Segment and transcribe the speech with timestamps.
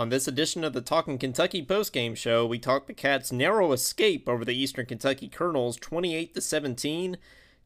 [0.00, 4.30] On this edition of the Talking Kentucky postgame show, we talk the Cats' narrow escape
[4.30, 7.18] over the Eastern Kentucky Colonels 28 to 17,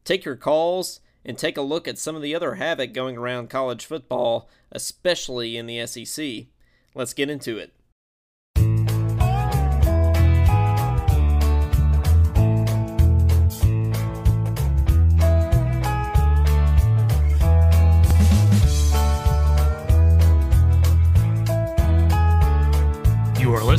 [0.03, 3.49] take your calls, and take a look at some of the other havoc going around
[3.49, 6.47] college football, especially in the SEC.
[6.93, 7.71] Let's get into it.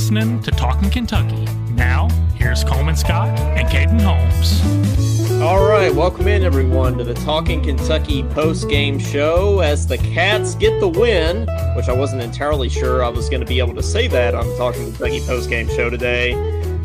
[0.07, 1.45] Listening to Talking Kentucky.
[1.73, 5.43] Now, here's Coleman Scott and Caden Holmes.
[5.43, 10.79] All right, welcome in everyone to the Talking Kentucky post-game show as the Cats get
[10.79, 14.07] the win, which I wasn't entirely sure I was going to be able to say
[14.07, 16.35] that on the Talking Kentucky post-game show today.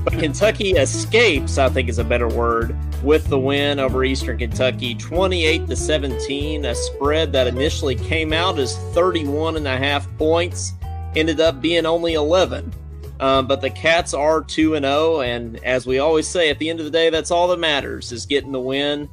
[0.03, 4.95] But Kentucky escapes, I think is a better word, with the win over Eastern Kentucky
[4.95, 10.73] 28 to 17, a spread that initially came out as 31 and a half points
[11.15, 12.73] ended up being only 11.
[13.21, 16.71] Um, but the Cats are 2 and 0, and as we always say, at the
[16.71, 19.07] end of the day, that's all that matters is getting the win.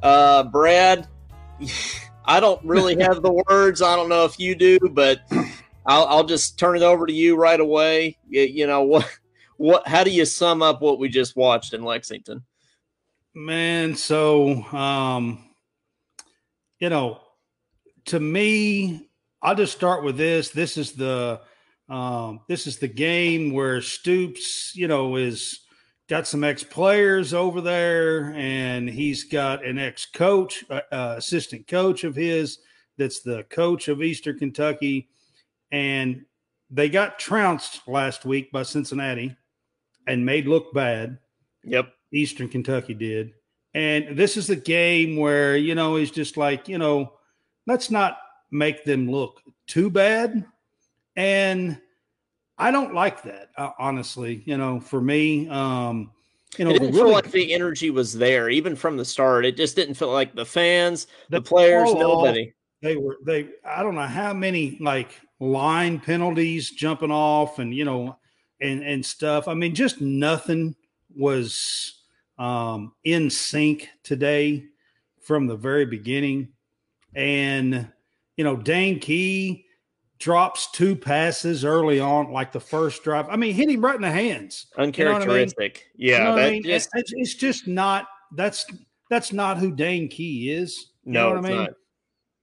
[0.00, 1.08] Uh, Brad,
[2.24, 3.82] I don't really have the words.
[3.82, 5.22] I don't know if you do, but
[5.84, 8.16] I'll, I'll just turn it over to you right away.
[8.28, 9.10] You, you know what?
[9.56, 9.88] What?
[9.88, 12.44] How do you sum up what we just watched in Lexington?
[13.34, 15.44] Man, so um,
[16.78, 17.18] you know,
[18.04, 19.08] to me,
[19.42, 20.50] I'll just start with this.
[20.50, 21.40] This is the
[21.88, 25.60] um, this is the game where Stoops, you know, is
[26.08, 31.66] got some ex players over there, and he's got an ex coach, uh, uh, assistant
[31.66, 32.58] coach of his
[32.98, 35.08] that's the coach of Eastern Kentucky,
[35.70, 36.24] and
[36.70, 39.34] they got trounced last week by Cincinnati
[40.06, 41.18] and made look bad.
[41.64, 43.32] Yep, Eastern Kentucky did,
[43.72, 47.14] and this is the game where you know he's just like you know,
[47.66, 48.18] let's not
[48.50, 50.44] make them look too bad.
[51.18, 51.80] And
[52.58, 54.44] I don't like that, uh, honestly.
[54.46, 56.12] You know, for me, um,
[56.56, 59.44] you know, it didn't really, feel like the energy was there even from the start.
[59.44, 62.52] It just didn't feel like the fans, the, the players, nobody.
[62.82, 63.48] They were they.
[63.64, 65.10] I don't know how many like
[65.40, 68.16] line penalties jumping off, and you know,
[68.60, 69.48] and and stuff.
[69.48, 70.76] I mean, just nothing
[71.16, 72.00] was
[72.38, 74.66] um, in sync today
[75.20, 76.50] from the very beginning,
[77.12, 77.90] and
[78.36, 79.64] you know, Dane Key
[80.18, 83.28] drops two passes early on, like the first drive.
[83.28, 84.66] I mean, hit him right in the hands.
[84.76, 85.86] Uncharacteristic.
[85.96, 86.30] You know I mean?
[86.30, 86.30] Yeah.
[86.30, 86.62] You know I mean?
[86.62, 86.90] just...
[86.94, 88.66] it's, it's, just not that's
[89.10, 90.90] that's not who Dane Key is.
[91.04, 91.68] You no, I mean?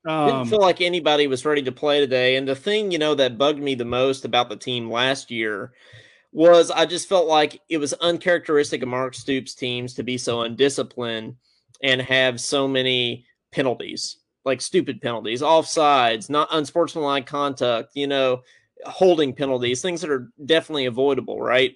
[0.07, 2.35] Um, Didn't feel like anybody was ready to play today.
[2.35, 5.73] And the thing, you know, that bugged me the most about the team last year
[6.31, 10.41] was I just felt like it was uncharacteristic of Mark Stoops teams to be so
[10.41, 11.37] undisciplined
[11.81, 18.41] and have so many penalties like stupid penalties, offsides, not unsportsmanlike conduct, you know,
[18.85, 21.75] holding penalties, things that are definitely avoidable, right?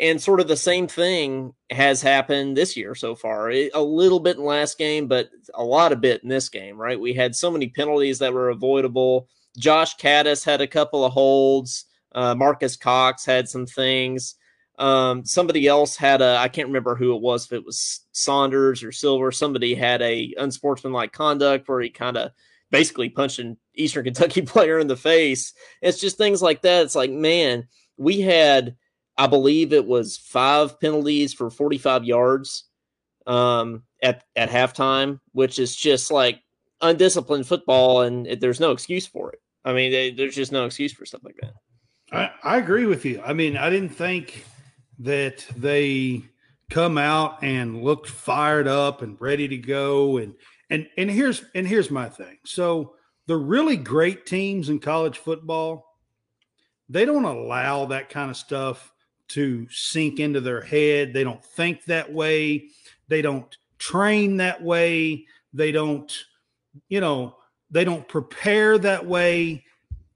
[0.00, 3.50] And sort of the same thing has happened this year so far.
[3.50, 6.76] It, a little bit in last game, but a lot of bit in this game,
[6.76, 6.98] right?
[6.98, 9.28] We had so many penalties that were avoidable.
[9.58, 11.86] Josh Kattus had a couple of holds.
[12.14, 14.36] Uh, Marques Cox had some things.
[14.78, 18.84] Um, somebody else had a I can't remember who it was if it was Saunders
[18.84, 19.32] or Silver.
[19.32, 22.30] Somebody had a unsportsmanlike conduct where he kind of
[22.70, 25.52] basically punched an Eastern Kentucky player in the face.
[25.82, 26.84] It's just things like that.
[26.84, 27.66] It's like man,
[27.96, 28.76] we had
[29.16, 32.64] I believe it was five penalties for 45 yards
[33.26, 36.40] um, at at halftime, which is just like
[36.80, 39.40] undisciplined football, and there's no excuse for it.
[39.64, 41.52] I mean, they, there's just no excuse for stuff like that.
[42.10, 43.20] I, I agree with you.
[43.24, 44.44] I mean, I didn't think
[44.98, 46.24] that they
[46.70, 50.18] come out and look fired up and ready to go.
[50.18, 50.34] And
[50.70, 52.38] and and here's and here's my thing.
[52.44, 52.94] So
[53.26, 55.84] the really great teams in college football
[56.90, 58.94] they don't allow that kind of stuff
[59.28, 61.12] to sink into their head.
[61.12, 62.68] They don't think that way.
[63.08, 65.26] They don't train that way.
[65.52, 66.12] They don't
[66.88, 67.36] you know
[67.70, 69.64] they don't prepare that way.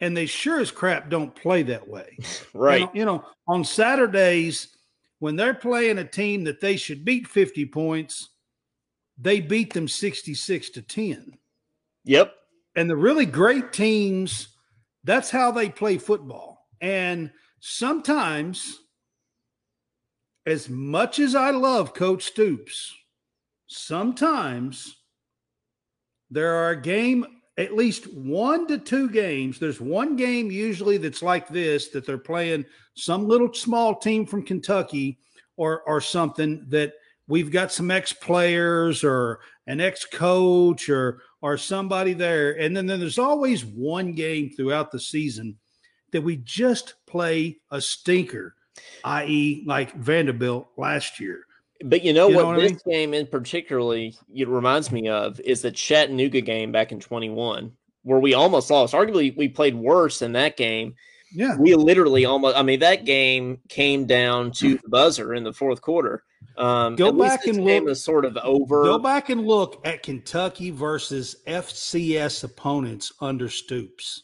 [0.01, 2.19] And they sure as crap don't play that way.
[2.55, 2.81] Right.
[2.81, 4.69] You know, you know on saturdays
[5.23, 8.31] when they're playing a team that they should beat 50 points,
[9.17, 11.39] they beat them 66 to 10.
[12.03, 12.35] Yep.
[12.75, 14.49] And the really great teams,
[15.05, 16.67] that's how they play football.
[16.81, 17.31] And
[17.61, 18.81] sometimes,
[20.45, 22.93] as much as I love Coach Stoops,
[23.69, 24.97] sometimes
[26.33, 27.25] there are game,
[27.59, 29.59] at least one to two games.
[29.59, 32.65] There's one game usually that's like this that they're playing
[32.95, 35.19] some little small team from Kentucky
[35.57, 36.95] or or something that
[37.29, 42.87] we've got some ex players or an ex coach or or somebody there, and then,
[42.87, 45.59] then there's always one game throughout the season
[46.13, 48.55] that we just play a stinker,
[49.05, 51.45] i.e., like Vanderbilt last year.
[51.85, 52.95] But you know, you what, know what, this mean?
[52.95, 58.19] game in particularly it reminds me of is the Chattanooga game back in 21, where
[58.19, 58.95] we almost lost.
[58.95, 60.95] Arguably, we played worse in that game.
[61.35, 61.57] Yeah.
[61.57, 65.81] We literally almost, I mean, that game came down to the buzzer in the fourth
[65.81, 66.25] quarter.
[66.59, 67.85] Um, go back and look.
[67.85, 68.85] Was sort of over.
[68.85, 74.23] Go back and look at Kentucky versus FCS opponents under Stoops.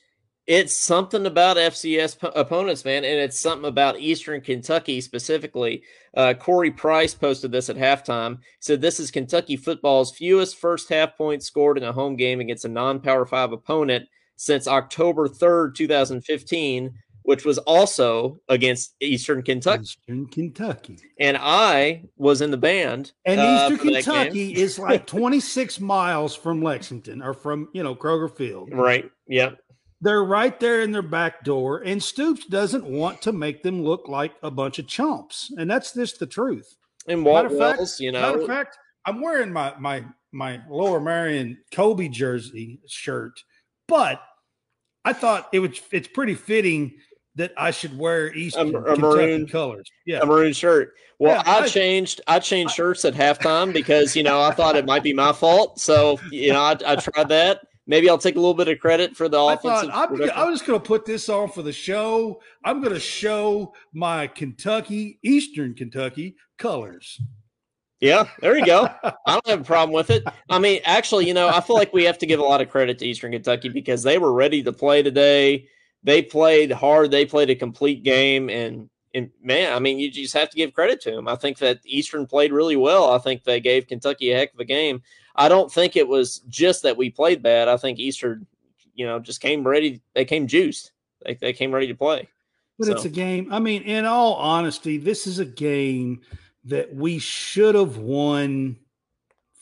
[0.48, 5.82] It's something about FCS p- opponents, man, and it's something about Eastern Kentucky specifically.
[6.16, 8.36] Uh, Corey Price posted this at halftime.
[8.36, 12.40] He said, This is Kentucky football's fewest first half points scored in a home game
[12.40, 16.94] against a non Power Five opponent since October 3rd, 2015,
[17.24, 19.82] which was also against Eastern Kentucky.
[19.82, 20.98] Eastern Kentucky.
[21.20, 23.12] And I was in the band.
[23.26, 28.34] And uh, Eastern Kentucky is like 26 miles from Lexington or from, you know, Kroger
[28.34, 28.70] Field.
[28.72, 29.10] Right.
[29.26, 29.58] Yep.
[30.00, 34.08] They're right there in their back door, and Stoops doesn't want to make them look
[34.08, 36.76] like a bunch of chumps, and that's just the truth.
[37.08, 41.00] And Walt Wells, fact, you know, matter of fact, I'm wearing my my my Lower
[41.00, 43.42] Merion Kobe jersey shirt,
[43.88, 44.22] but
[45.04, 46.94] I thought it was it's pretty fitting
[47.38, 49.88] that I should wear Eastern a, a maroon colors.
[50.04, 50.94] Yeah, a maroon shirt.
[51.18, 52.20] Well, yeah, I, I, changed.
[52.26, 55.80] I changed shirts at halftime because you know I thought it might be my fault.
[55.80, 57.62] So you know I, I tried that.
[57.88, 59.88] Maybe I'll take a little bit of credit for the offensive.
[59.90, 62.42] I am I'm just going to put this on for the show.
[62.62, 67.18] I'm going to show my Kentucky, Eastern Kentucky colors.
[68.00, 68.88] Yeah, there you go.
[69.04, 70.22] I don't have a problem with it.
[70.50, 72.68] I mean, actually, you know, I feel like we have to give a lot of
[72.68, 75.66] credit to Eastern Kentucky because they were ready to play today.
[76.04, 77.10] They played hard.
[77.10, 80.74] They played a complete game, and and man, I mean, you just have to give
[80.74, 81.26] credit to them.
[81.26, 83.10] I think that Eastern played really well.
[83.12, 85.02] I think they gave Kentucky a heck of a game.
[85.38, 87.68] I don't think it was just that we played bad.
[87.68, 88.44] I think Eastern,
[88.94, 90.02] you know, just came ready.
[90.14, 90.90] They came juiced.
[91.24, 92.28] They, they came ready to play.
[92.76, 92.92] But so.
[92.92, 93.52] it's a game.
[93.52, 96.22] I mean, in all honesty, this is a game
[96.64, 98.76] that we should have won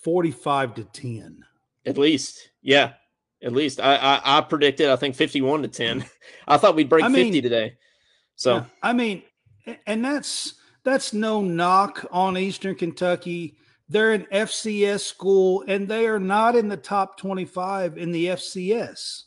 [0.00, 1.44] 45 to 10.
[1.84, 2.50] At least.
[2.62, 2.94] Yeah.
[3.42, 3.78] At least.
[3.78, 6.06] I, I, I predicted, I think 51 to 10.
[6.48, 7.74] I thought we'd break I mean, 50 today.
[8.34, 9.22] So, I mean,
[9.86, 13.56] and that's that's no knock on Eastern Kentucky.
[13.88, 19.22] They're an FCS school and they are not in the top 25 in the FCS.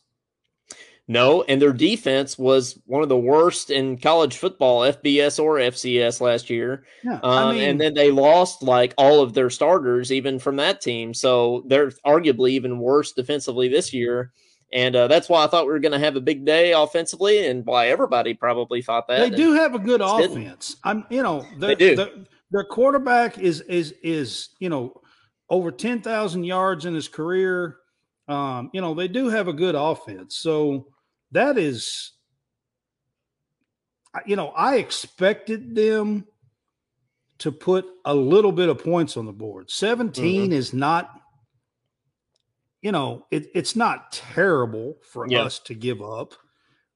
[1.10, 6.22] No, and their defense was one of the worst in college football, FBS or FCS
[6.22, 6.84] last year.
[7.04, 10.58] Yeah, um, I mean, and then they lost like all of their starters, even from
[10.58, 11.16] that team.
[11.16, 14.32] So they're arguably even worse defensively this year.
[14.72, 17.48] And uh, that's why I thought we were going to have a big day offensively,
[17.48, 19.32] and why everybody probably thought that.
[19.32, 20.76] They do have a good offense.
[20.84, 22.26] I'm, you know, they do.
[22.52, 25.02] Their quarterback is is is you know
[25.50, 27.78] over ten thousand yards in his career.
[28.28, 30.88] Um, you know they do have a good offense, so
[31.32, 32.12] that is,
[34.26, 36.26] you know, I expected them
[37.40, 39.70] to put a little bit of points on the board.
[39.72, 40.52] 17 mm-hmm.
[40.52, 41.22] is not,
[42.82, 45.44] you know, it, it's not terrible for yeah.
[45.44, 46.34] us to give up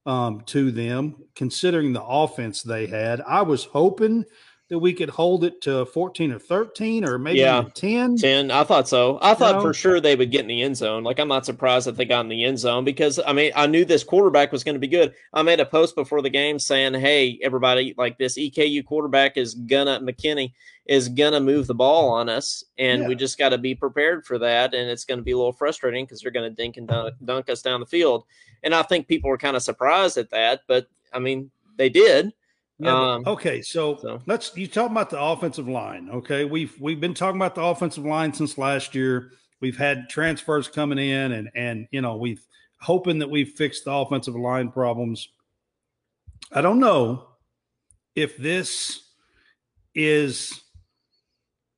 [0.05, 3.21] um, to them, considering the offense they had.
[3.21, 4.25] I was hoping
[4.73, 8.17] that we could hold it to 14 or 13 or maybe yeah, 10?
[8.17, 8.49] 10.
[8.49, 9.19] I thought so.
[9.21, 11.03] I thought for sure they would get in the end zone.
[11.03, 13.67] Like, I'm not surprised that they got in the end zone because, I mean, I
[13.67, 15.13] knew this quarterback was going to be good.
[15.31, 19.53] I made a post before the game saying, hey, everybody, like this EKU quarterback is
[19.53, 20.53] gonna, McKinney
[20.87, 22.63] is gonna move the ball on us.
[22.79, 23.07] And yeah.
[23.07, 24.73] we just got to be prepared for that.
[24.73, 27.13] And it's going to be a little frustrating because they're going to dink and dunk,
[27.23, 28.25] dunk us down the field.
[28.63, 30.61] And I think people were kind of surprised at that.
[30.67, 32.33] But, I mean, they did.
[32.83, 36.09] Yeah, um, okay, so, so, let's you talk about the offensive line.
[36.09, 39.31] Okay, we've we've been talking about the offensive line since last year.
[39.61, 42.45] We've had transfers coming in, and and you know we've
[42.81, 45.29] hoping that we've fixed the offensive line problems.
[46.51, 47.27] I don't know
[48.15, 49.01] if this
[49.95, 50.61] is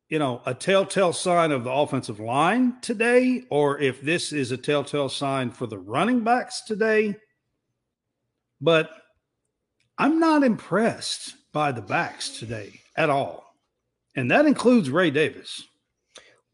[0.09, 4.57] you know a telltale sign of the offensive line today, or if this is a
[4.57, 7.15] telltale sign for the running backs today.
[8.59, 8.89] But
[9.97, 13.55] I'm not impressed by the backs today at all.
[14.15, 15.63] And that includes Ray Davis.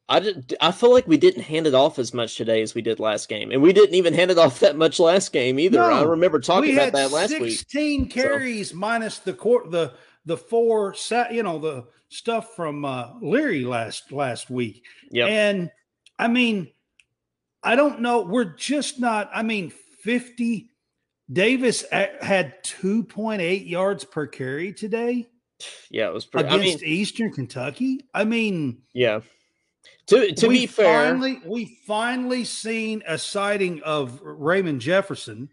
[0.09, 2.81] I, did, I feel like we didn't hand it off as much today as we
[2.81, 3.51] did last game.
[3.51, 5.77] And we didn't even hand it off that much last game either.
[5.77, 7.57] No, I remember talking about that last 16 week.
[7.57, 8.75] 16 carries so.
[8.75, 9.93] minus the court the
[10.25, 10.95] the four
[11.31, 14.83] you know, the stuff from uh, Leary last last week.
[15.09, 15.27] Yeah.
[15.27, 15.71] And
[16.19, 16.69] I mean,
[17.63, 18.21] I don't know.
[18.21, 19.71] We're just not, I mean,
[20.03, 20.70] 50
[21.31, 25.27] Davis had 2.8 yards per carry today.
[25.89, 28.01] Yeah, it was pretty, against I mean, Eastern Kentucky.
[28.13, 29.21] I mean, yeah.
[30.07, 35.49] To to be fair, finally we finally seen a sighting of Raymond Jefferson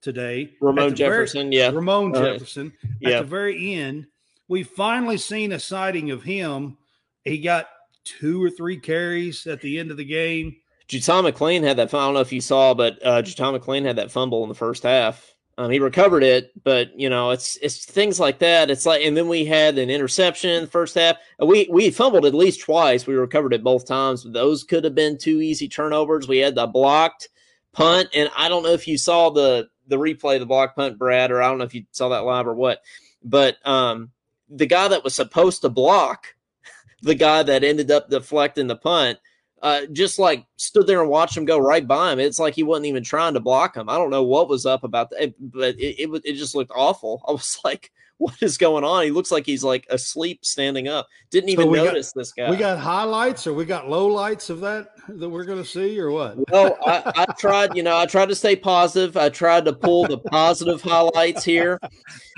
[0.00, 0.54] today.
[0.60, 1.70] Ramon Jefferson, very, yeah.
[1.70, 2.72] Ramon uh, Jefferson.
[3.04, 4.06] At the very end,
[4.46, 6.78] we finally seen a sighting of him.
[7.24, 7.68] He got
[8.04, 10.56] two or three carries at the end of the game.
[10.88, 11.92] JuTahn McClain had that.
[11.92, 14.54] I don't know if you saw, but uh, JuTahn McClain had that fumble in the
[14.54, 15.34] first half.
[15.58, 18.70] Um, he recovered it, but you know, it's it's things like that.
[18.70, 21.16] It's like, and then we had an interception in the first half.
[21.40, 23.06] We we fumbled at least twice.
[23.06, 24.24] We recovered it both times.
[24.24, 26.28] Those could have been two easy turnovers.
[26.28, 27.28] We had the blocked
[27.72, 31.32] punt, and I don't know if you saw the the replay, the block punt, Brad,
[31.32, 32.80] or I don't know if you saw that live or what.
[33.24, 34.12] But um,
[34.48, 36.36] the guy that was supposed to block,
[37.02, 39.18] the guy that ended up deflecting the punt,
[39.62, 42.20] uh, just like stood there and watched him go right by him.
[42.20, 43.88] It's like he wasn't even trying to block him.
[43.88, 47.22] I don't know what was up about that, but it, it, it just looked awful.
[47.28, 49.04] I was like, what is going on?
[49.04, 51.08] He looks like he's like asleep standing up.
[51.30, 52.50] Didn't even so notice got, this guy.
[52.50, 55.98] We got highlights or we got low lights of that that we're going to see
[55.98, 56.36] or what?
[56.50, 59.16] Well, I, I, tried, you know, I tried to stay positive.
[59.16, 61.80] I tried to pull the positive highlights here.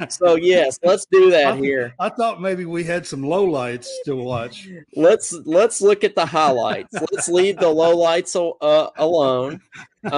[0.08, 1.94] So yes, let's do that I, here.
[1.98, 4.68] I thought maybe we had some low lights to watch.
[4.96, 6.94] Let's let's look at the highlights.
[7.12, 9.60] let's leave the low lights uh, alone.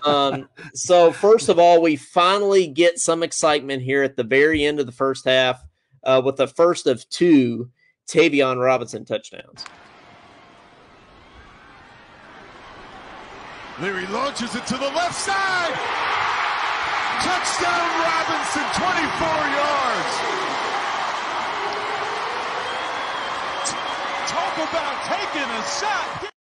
[0.04, 4.78] Um, so first of all, we finally get some excitement here at the very end
[4.78, 5.64] of the first half
[6.04, 7.70] uh, with the first of two
[8.08, 9.64] Tayvion Robinson touchdowns.
[13.80, 15.74] Leary launches it to the left side.
[17.22, 20.12] Touchdown Robinson, 24 yards.
[24.28, 26.32] Talk about taking a shot.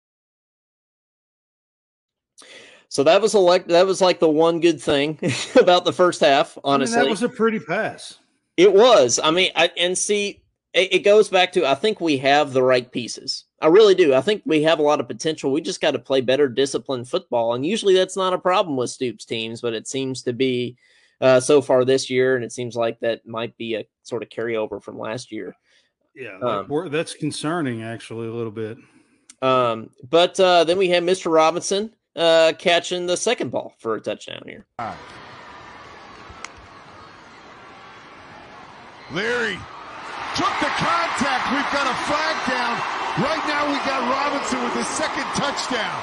[2.89, 3.69] So that was elect.
[3.69, 5.19] That was like the one good thing
[5.55, 6.59] about the first half.
[6.65, 8.19] Honestly, I mean, that was a pretty pass.
[8.57, 9.21] It was.
[9.23, 10.40] I mean, I, and see,
[10.73, 13.45] it, it, goes back to I think we have the right pieces.
[13.61, 14.15] I really do.
[14.15, 15.53] I think we have a lot of potential.
[15.53, 18.91] We just got to play better, disciplined football, and usually that's not a problem with
[18.91, 20.77] Stoops teams, but it seems to be
[21.21, 24.29] uh, so far this year, and it seems like that might be a sort of
[24.29, 25.57] carryover from last year.
[26.15, 28.79] Yeah, um, that's concerning actually a little bit.
[29.43, 31.33] Um, but uh, then we have Mr.
[31.33, 34.67] Robinson uh, catching the second ball for a touchdown here.
[39.13, 39.59] Leary
[40.41, 41.53] took the contact.
[41.53, 42.75] We've got a flag down.
[43.21, 46.01] Right now we got Robinson with his second touchdown.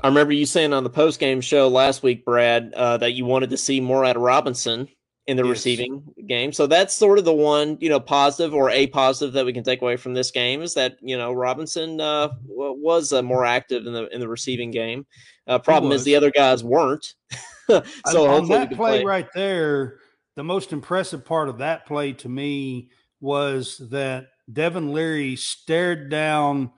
[0.00, 3.24] I remember you saying on the post game show last week, Brad, uh, that you
[3.24, 4.86] wanted to see more out of Robinson
[5.26, 5.50] in the yes.
[5.50, 6.52] receiving game.
[6.52, 9.64] So that's sort of the one, you know, positive or a positive that we can
[9.64, 13.86] take away from this game is that you know Robinson uh, was uh, more active
[13.86, 15.06] in the in the receiving game.
[15.46, 17.14] Uh, problem is the other guys weren't.
[17.68, 19.98] so on that play, play right there,
[20.36, 22.90] the most impressive part of that play to me
[23.20, 26.70] was that Devin Leary stared down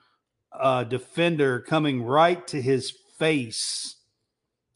[0.53, 3.97] a defender coming right to his face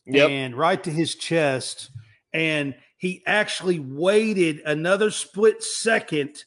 [0.06, 0.28] yep.
[0.28, 1.90] and right to his chest
[2.32, 6.44] and he actually waited another split second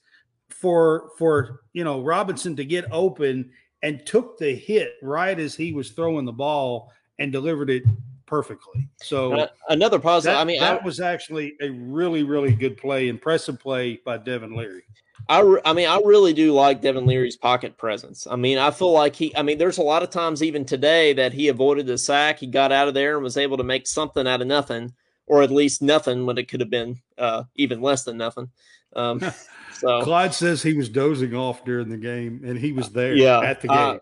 [0.50, 5.74] for for you know Robinson to get open and took the hit right as he
[5.74, 7.83] was throwing the ball and delivered it
[8.27, 8.88] perfectly.
[9.01, 10.36] So uh, another positive.
[10.36, 14.19] That, I mean, that I, was actually a really really good play, impressive play by
[14.19, 14.83] Devin Leary.
[15.29, 18.27] I, re- I mean, I really do like Devin Leary's pocket presence.
[18.29, 21.13] I mean, I feel like he, I mean, there's a lot of times even today
[21.13, 22.39] that he avoided the sack.
[22.39, 24.93] He got out of there and was able to make something out of nothing
[25.27, 28.50] or at least nothing when it could have been uh, even less than nothing.
[28.96, 29.22] Um,
[29.74, 33.39] so Clyde says he was dozing off during the game, and he was there yeah,
[33.39, 34.00] at the game.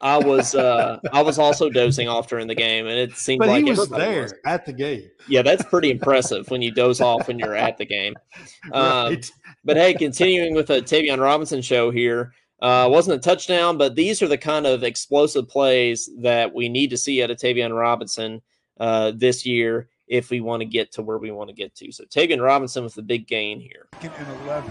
[0.00, 3.48] I was uh, I was also dozing off during the game, and it seemed but
[3.48, 4.34] like he was there was.
[4.44, 5.10] at the game.
[5.28, 8.14] Yeah, that's pretty impressive when you doze off when you're at the game.
[8.72, 9.30] Um, right.
[9.64, 12.32] But hey, continuing with the Tayvion Robinson show here.
[12.62, 16.88] Uh, wasn't a touchdown, but these are the kind of explosive plays that we need
[16.90, 18.40] to see out of Tayvion Robinson
[18.80, 21.92] uh, this year if we want to get to where we want to get to.
[21.92, 23.88] So Tayvion Robinson with the big gain here.
[24.02, 24.12] And
[24.44, 24.70] 11.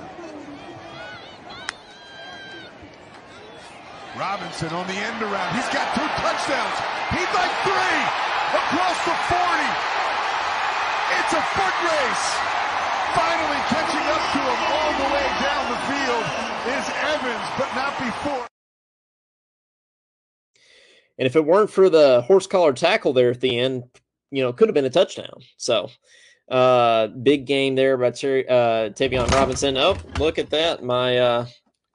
[4.17, 5.55] Robinson on the end around.
[5.55, 6.77] He's got two touchdowns.
[7.17, 8.01] He'd like three
[8.53, 9.93] across the 40.
[11.17, 12.27] It's a foot race.
[13.17, 16.25] Finally catching up to him all the way down the field
[16.77, 18.47] is Evans, but not before.
[21.17, 23.83] And if it weren't for the horse collar tackle there at the end,
[24.33, 25.41] you know, could have been a touchdown.
[25.57, 25.89] So,
[26.49, 29.77] uh, big game there by Terry, uh, Tayvion Robinson.
[29.77, 30.83] Oh, look at that.
[30.83, 31.45] My, uh,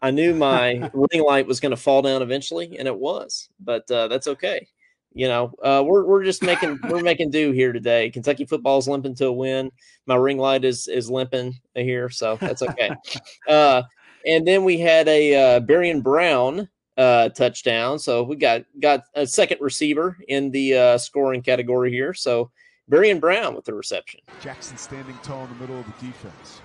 [0.01, 3.91] I knew my ring light was going to fall down eventually, and it was, but
[3.91, 4.69] uh, that's okay.
[5.13, 8.09] You know, uh, we're we're just making we're making do here today.
[8.11, 9.73] Kentucky football's limping to a win.
[10.07, 12.91] My ring light is is limping here, so that's okay.
[13.49, 13.83] uh,
[14.27, 16.69] and then we had a uh, Barion Brown
[16.99, 17.99] uh, touchdown.
[17.99, 22.13] So we got got a second receiver in the uh, scoring category here.
[22.13, 22.51] So
[22.91, 24.21] Barion Brown with the reception.
[24.43, 26.61] Jackson standing tall in the middle of the defense.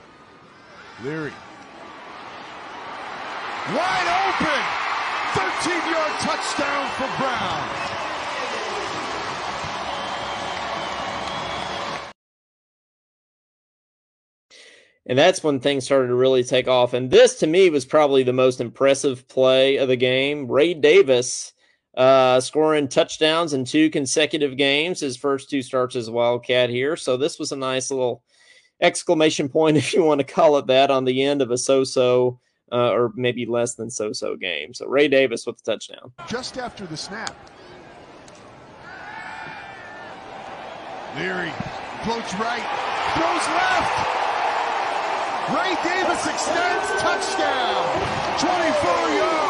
[1.04, 1.32] Leary.
[3.70, 4.84] Wide open.
[5.34, 8.03] 13 yard touchdown for Brown.
[15.06, 16.94] And that's when things started to really take off.
[16.94, 20.50] And this, to me, was probably the most impressive play of the game.
[20.50, 21.54] Ray Davis
[21.96, 26.96] uh, scoring touchdowns in two consecutive games, his first two starts as a Wildcat here.
[26.96, 28.24] So this was a nice little
[28.82, 31.84] exclamation point, if you want to call it that, on the end of a so
[31.84, 32.40] so
[32.72, 34.74] uh, or maybe less than so so game.
[34.74, 36.12] So Ray Davis with the touchdown.
[36.28, 37.36] Just after the snap.
[41.16, 41.52] Leary
[42.04, 42.66] floats right,
[43.14, 44.23] throws left.
[45.52, 47.84] Ray Davis extends touchdown,
[48.40, 49.44] 24 yards.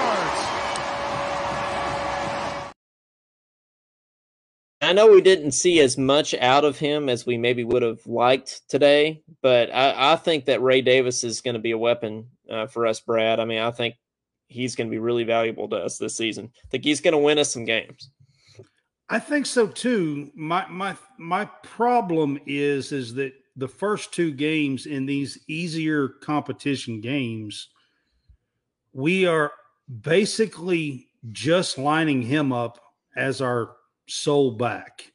[4.82, 8.06] I know we didn't see as much out of him as we maybe would have
[8.08, 12.28] liked today, but I, I think that Ray Davis is going to be a weapon
[12.50, 13.40] uh, for us, Brad.
[13.40, 13.94] I mean, I think
[14.48, 16.52] he's going to be really valuable to us this season.
[16.56, 18.10] I think he's going to win us some games.
[19.10, 20.32] I think so too.
[20.34, 27.01] My my my problem is is that the first two games in these easier competition
[27.01, 27.69] games,
[28.93, 29.51] we are
[30.01, 32.79] basically just lining him up
[33.15, 33.75] as our
[34.07, 35.12] sole back.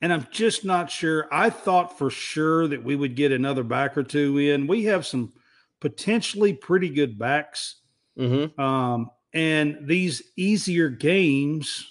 [0.00, 1.28] And I'm just not sure.
[1.32, 4.66] I thought for sure that we would get another back or two in.
[4.66, 5.32] We have some
[5.80, 7.76] potentially pretty good backs.
[8.18, 8.60] Mm-hmm.
[8.60, 11.90] Um, and these easier games,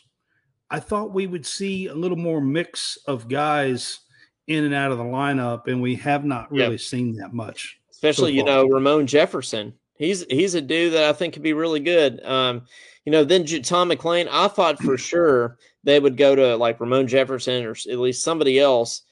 [0.70, 4.00] I thought we would see a little more mix of guys
[4.48, 6.80] in and out of the lineup, and we have not really yep.
[6.80, 7.80] seen that much.
[7.92, 9.74] Especially, so you know, Ramon Jefferson.
[9.96, 12.24] He's he's a dude that I think could be really good.
[12.26, 12.64] Um,
[13.06, 17.08] you know, then Tom McClain, I thought for sure they would go to like Ramon
[17.08, 19.04] Jefferson or at least somebody else,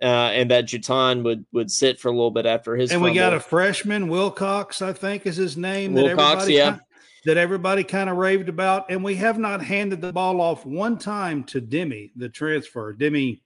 [0.00, 2.90] uh, and that JuTahn would would sit for a little bit after his.
[2.90, 3.10] And fumble.
[3.10, 5.94] we got a freshman, Wilcox, I think is his name.
[5.94, 6.70] Wilcox, that everybody yeah.
[6.70, 6.80] Kind,
[7.24, 10.98] that everybody kind of raved about, and we have not handed the ball off one
[10.98, 12.92] time to Demi, the transfer.
[12.92, 13.41] Demi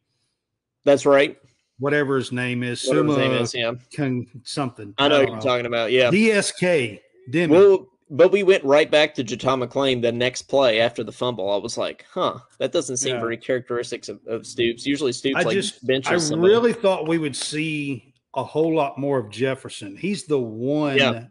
[0.87, 1.37] that's right.
[1.79, 3.73] Whatever his name is, Whatever Suma, his name is, yeah.
[3.93, 4.95] Can, something.
[4.97, 5.43] I know I what you're know.
[5.43, 5.93] talking about.
[5.93, 6.11] Yeah.
[6.11, 7.01] DSK.
[7.31, 7.53] Demi.
[7.53, 11.51] Well, but we went right back to JuTahn McClain the next play after the fumble.
[11.51, 13.21] I was like, huh, that doesn't seem yeah.
[13.21, 14.87] very characteristics of, of, Stoops.
[14.87, 16.53] Usually Stoops I like just, benches I somebody.
[16.53, 19.97] really thought we would see a whole lot more of Jefferson.
[19.97, 21.25] He's the one yeah.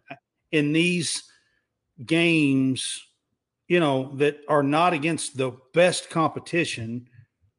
[0.52, 1.24] in these
[2.06, 3.08] games,
[3.70, 7.08] you know, that are not against the best competition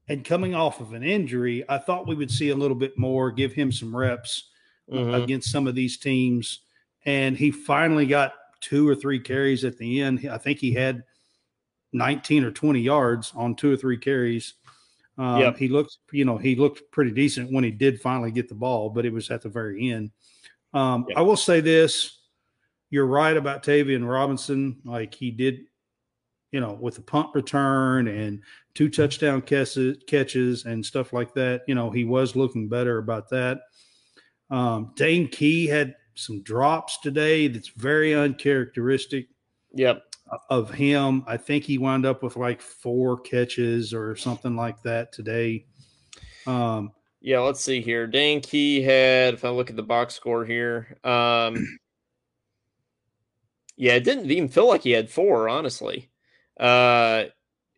[0.08, 3.30] and coming off of an injury, I thought we would see a little bit more,
[3.30, 4.50] give him some reps
[4.90, 5.14] mm-hmm.
[5.14, 6.60] against some of these teams.
[7.04, 10.28] And he finally got two or three carries at the end.
[10.30, 11.04] I think he had
[11.92, 14.54] 19 or 20 yards on two or three carries.
[15.18, 15.56] Um, yep.
[15.56, 18.90] He looked, you know, he looked pretty decent when he did finally get the ball,
[18.90, 20.10] but it was at the very end.
[20.74, 21.18] Um, yep.
[21.18, 22.18] I will say this:
[22.90, 24.76] you're right about Tayvion Robinson.
[24.84, 25.60] Like he did
[26.52, 28.42] you know, with the punt return and
[28.76, 31.62] two touchdown catches, and stuff like that.
[31.66, 33.60] You know, he was looking better about that.
[34.50, 39.28] Um, Dane Key had some drops today that's very uncharacteristic.
[39.72, 40.02] Yep.
[40.50, 45.12] Of him, I think he wound up with like four catches or something like that
[45.12, 45.66] today.
[46.48, 48.08] Um, yeah, let's see here.
[48.08, 51.78] Dane Key had, if I look at the box score here, um,
[53.76, 56.10] yeah, it didn't even feel like he had four, honestly.
[56.58, 57.26] Uh,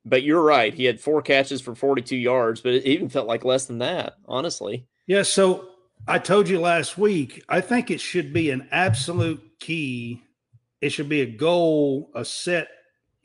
[0.08, 0.72] but you're right.
[0.74, 4.16] He had four catches for 42 yards, but it even felt like less than that,
[4.26, 4.86] honestly.
[5.06, 5.22] Yeah.
[5.22, 5.68] So
[6.06, 10.22] I told you last week, I think it should be an absolute key.
[10.80, 12.68] It should be a goal, a set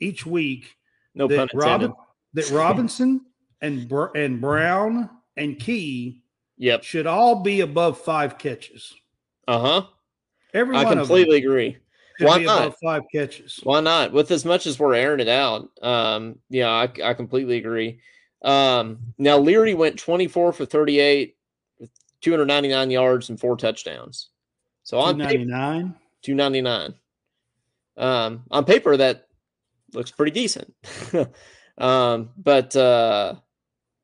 [0.00, 0.76] each week.
[1.14, 1.92] No that, Robin,
[2.34, 3.24] that Robinson
[3.60, 6.22] and and Brown and Key
[6.56, 6.82] yep.
[6.82, 8.92] should all be above five catches.
[9.46, 9.86] Uh huh.
[10.52, 11.78] Every I completely agree.
[12.18, 12.78] Why not?
[12.80, 13.60] five catches.
[13.62, 14.12] Why not?
[14.12, 18.00] With as much as we're airing it out, um, yeah, I, I completely agree.
[18.42, 21.36] Um, now Leary went 24 for 38,
[22.20, 24.28] 299 yards and four touchdowns.
[24.82, 26.94] So on 299, 299.
[27.96, 29.28] Um, on paper that
[29.92, 30.74] looks pretty decent.
[31.78, 33.36] um, but uh,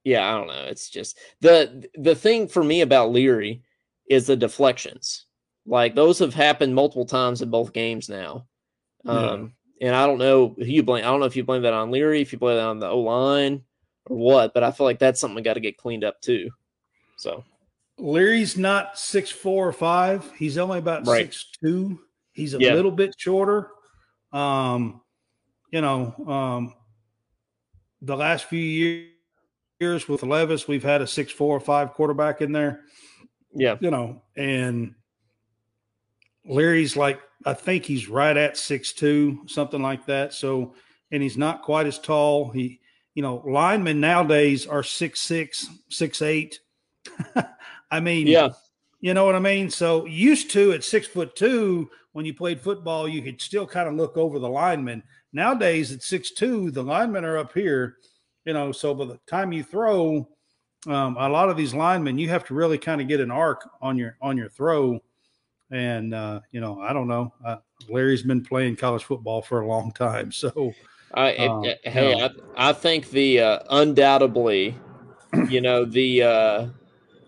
[0.05, 0.65] yeah, I don't know.
[0.69, 3.63] It's just the the thing for me about Leary
[4.09, 5.27] is the deflections.
[5.67, 8.47] Like those have happened multiple times in both games now.
[9.07, 9.89] Um, yeah.
[9.89, 11.05] and I don't know who you blame.
[11.05, 12.89] I don't know if you blame that on Leary, if you blame that on the
[12.89, 13.63] O line
[14.07, 16.51] or what, but I feel like that's something we got to get cleaned up too.
[17.17, 17.45] So
[17.99, 20.31] Leary's not six four or five.
[20.37, 21.27] He's only about right.
[21.27, 22.01] six two.
[22.33, 22.75] He's a yeah.
[22.75, 23.71] little bit shorter.
[24.33, 25.03] Um,
[25.71, 26.75] you know, um,
[28.03, 29.07] the last few
[29.81, 32.81] years with Levis, we've had a six four or five quarterback in there.
[33.53, 34.95] Yeah, you know, and
[36.51, 40.35] Leary's like I think he's right at six two, something like that.
[40.35, 40.75] So,
[41.11, 42.51] and he's not quite as tall.
[42.51, 42.81] He,
[43.15, 46.61] you know, linemen nowadays are six six, six eight.
[47.91, 48.51] I mean, yeah,
[49.01, 49.71] you know what I mean.
[49.71, 53.89] So used to at six foot two, when you played football, you could still kind
[53.89, 55.03] of look over the linemen.
[55.33, 57.97] Nowadays at six two, the linemen are up here.
[58.45, 60.29] You know, so by the time you throw,
[60.87, 63.69] um, a lot of these linemen, you have to really kind of get an arc
[63.81, 65.01] on your on your throw
[65.71, 67.33] and uh, you know, I don't know.
[67.45, 67.57] Uh,
[67.89, 70.73] Larry's been playing college football for a long time, so.
[71.13, 72.31] I, um, it, hey, I,
[72.69, 74.77] I think the uh, undoubtedly,
[75.49, 76.67] you know, the uh,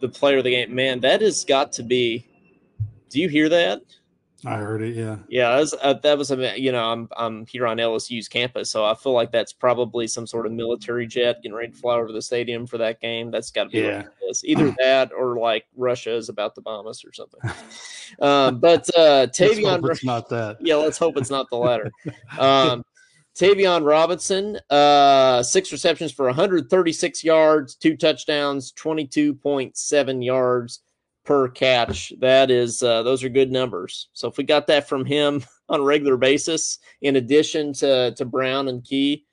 [0.00, 2.24] the player of the game, man, that has got to be.
[3.10, 3.82] Do you hear that?
[4.44, 4.96] I heard it.
[4.96, 5.18] Yeah.
[5.28, 8.70] Yeah, that was, uh, that was a you know I'm I'm here on LSU's campus,
[8.70, 11.94] so I feel like that's probably some sort of military jet getting ready to fly
[11.94, 13.30] over the stadium for that game.
[13.30, 14.04] That's got to be yeah.
[14.44, 17.40] either that or like Russia is about to bomb us or something.
[18.20, 20.58] um, but uh, Tayvion, it's not that.
[20.60, 21.90] Yeah, let's hope it's not the latter.
[22.38, 22.84] Um,
[23.34, 30.80] Tayvion Robinson, uh, six receptions for 136 yards, two touchdowns, 22.7 yards
[31.24, 32.12] per catch.
[32.20, 34.08] That is, uh, those are good numbers.
[34.12, 38.24] So if we got that from him on a regular basis, in addition to to
[38.24, 39.24] Brown and Key,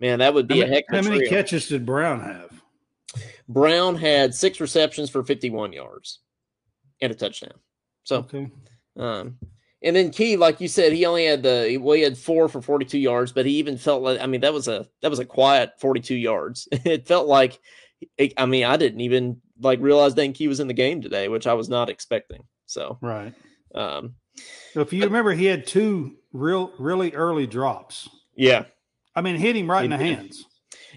[0.00, 1.30] man, that would be how a heck of How many trio.
[1.30, 2.62] catches did Brown have?
[3.48, 6.20] Brown had six receptions for 51 yards
[7.00, 7.58] and a touchdown.
[8.04, 8.50] So, okay.
[8.98, 9.38] um,
[9.82, 12.60] and then Key, like you said, he only had the well, he had four for
[12.60, 15.24] 42 yards, but he even felt like I mean that was a that was a
[15.24, 16.68] quiet 42 yards.
[16.72, 17.60] it felt like
[18.36, 21.46] I mean I didn't even like realize Dane Key was in the game today, which
[21.46, 22.44] I was not expecting.
[22.66, 23.32] So right.
[23.74, 24.14] Um,
[24.72, 28.08] so if you remember, he had two real really early drops.
[28.34, 28.64] Yeah,
[29.14, 30.44] I mean, hit him right in the hands.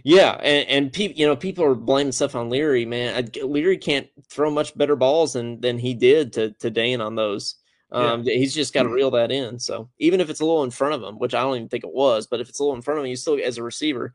[0.04, 2.86] Yeah, and, and people, you know, people are blaming stuff on Leary.
[2.86, 7.02] Man, I, Leary can't throw much better balls than than he did to to Dane
[7.02, 7.56] on those.
[7.92, 8.36] Um, yeah.
[8.36, 8.96] He's just got to mm-hmm.
[8.96, 9.60] reel that in.
[9.60, 11.84] So even if it's a little in front of him, which I don't even think
[11.84, 13.64] it was, but if it's a little in front of him, you still, as a
[13.64, 14.14] receiver,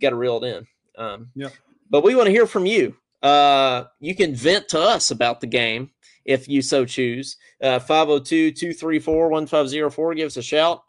[0.00, 0.66] got to reel it in.
[1.04, 1.50] Um, yeah.
[1.92, 2.96] But we want to hear from you.
[3.22, 5.90] Uh, you can vent to us about the game
[6.24, 7.36] if you so choose.
[7.62, 10.14] Uh, 502 234 1504.
[10.14, 10.82] Give us a shout.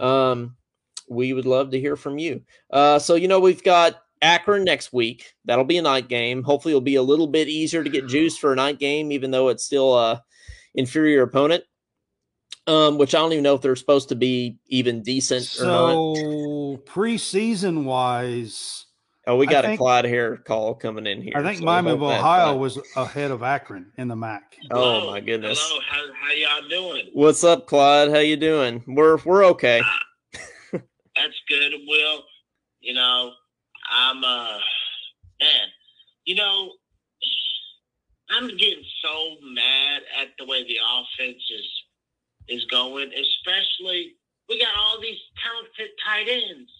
[0.00, 0.56] Um,
[1.10, 2.40] we would love to hear from you.
[2.70, 5.34] Uh, so, you know, we've got Akron next week.
[5.44, 6.42] That'll be a night game.
[6.42, 9.30] Hopefully, it'll be a little bit easier to get juice for a night game, even
[9.30, 10.24] though it's still a
[10.74, 11.64] inferior opponent.
[12.66, 15.44] Um, which I don't even know if they're supposed to be even decent.
[15.44, 18.85] So, preseason wise,
[19.28, 21.32] Oh, we got think, a Clyde here call coming in here.
[21.34, 24.56] I think so Miami of Ohio was ahead of Akron in the MAC.
[24.70, 25.08] Hello.
[25.08, 25.58] Oh my goodness!
[25.60, 27.10] Hello, how, how y'all doing?
[27.12, 28.10] What's up, Clyde?
[28.10, 28.84] How you doing?
[28.86, 29.80] We're we're okay.
[29.80, 30.78] Uh,
[31.16, 32.22] that's good, Will.
[32.80, 33.32] You know,
[33.90, 34.58] I'm uh
[35.40, 35.68] man,
[36.24, 36.70] you know,
[38.30, 41.68] I'm getting so mad at the way the offense is
[42.48, 44.14] is going, especially
[44.48, 46.70] we got all these talented tight ends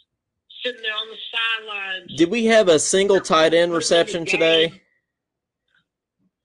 [0.64, 1.16] sitting there on the
[1.64, 2.14] sidelines.
[2.16, 4.82] Did we have a single tight end reception today?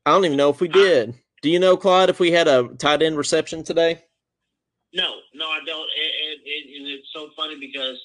[0.05, 1.15] I don't even know if we did.
[1.41, 4.03] Do you know, Clyde, if we had a tight end reception today?
[4.93, 5.89] No, no, I don't.
[5.89, 7.99] And, and, and it's so funny because,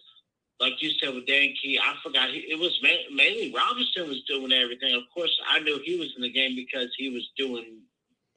[0.61, 4.53] like you said with Dane Key, I forgot he, it was mainly Robinson was doing
[4.53, 4.95] everything.
[4.95, 7.81] Of course, I knew he was in the game because he was doing,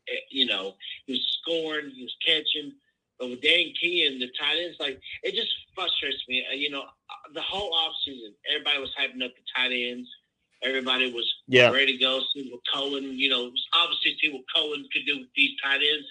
[0.09, 2.73] eh, you know, he was scoring, he was catching.
[3.19, 6.45] But with Dane Key and the tight ends, like it just frustrates me.
[6.49, 6.83] Uh, you know,
[7.33, 10.09] the whole offseason, everybody was hyping up the tight ends.
[10.61, 11.71] Everybody was yeah.
[11.71, 12.19] ready to go.
[12.33, 16.05] See what Coen, you know, obviously see what Coen could do with these tight ends.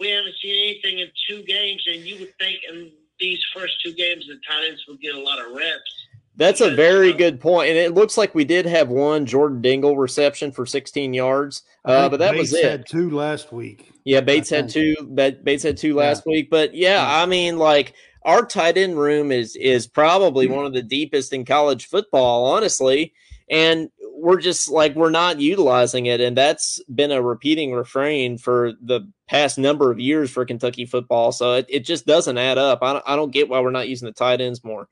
[0.00, 2.90] We haven't seen anything in two games, and you would think in
[3.20, 6.06] these first two games the tight ends would get a lot of reps.
[6.36, 9.96] That's a very good point, and it looks like we did have one Jordan Dingle
[9.96, 12.64] reception for 16 yards, uh, but that Bates was it.
[12.64, 13.92] Had two last week.
[14.02, 14.96] Yeah, Bates had two.
[15.14, 16.32] Bates had two last yeah.
[16.32, 20.56] week, but yeah, yeah, I mean, like our tight end room is is probably mm-hmm.
[20.56, 23.12] one of the deepest in college football, honestly,
[23.50, 28.72] and we're just like we're not utilizing it, and that's been a repeating refrain for
[28.80, 31.32] the past number of years for Kentucky football.
[31.32, 32.80] So it, it just doesn't add up.
[32.82, 34.88] I don't, I don't get why we're not using the tight ends more.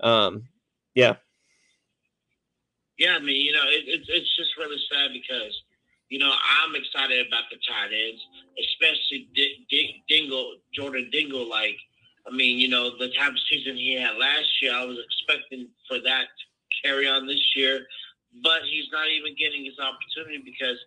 [0.00, 0.44] Um,
[0.94, 1.16] yeah.
[2.98, 5.62] Yeah, I mean, you know, it, it, it's just really sad because,
[6.08, 8.22] you know, I'm excited about the tight ends,
[8.58, 11.48] especially D- D- Dingle, Jordan Dingle.
[11.48, 11.76] Like,
[12.26, 15.68] I mean, you know, the type of season he had last year, I was expecting
[15.88, 17.86] for that to carry on this year,
[18.42, 20.78] but he's not even getting his opportunity because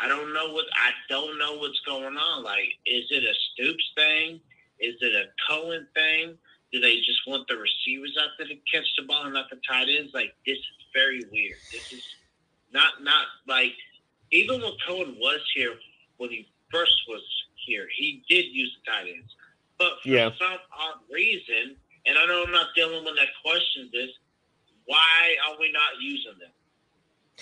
[0.00, 2.44] I don't know what I don't know what's going on.
[2.44, 4.40] Like, is it a Stoops thing?
[4.80, 6.38] Is it a Coen thing?
[6.72, 9.58] Do they just want the receivers out there to catch the ball and not the
[9.68, 10.12] tight ends?
[10.14, 11.58] Like this is very weird.
[11.72, 12.02] This is
[12.72, 13.74] not not like
[14.30, 15.74] even when Coen was here
[16.18, 17.22] when he first was
[17.66, 19.34] here, he did use the tight ends.
[19.78, 20.30] But for Yeah.
[20.38, 24.10] some odd reason, and I know I'm not the only one that questions this,
[24.86, 26.50] why are we not using them?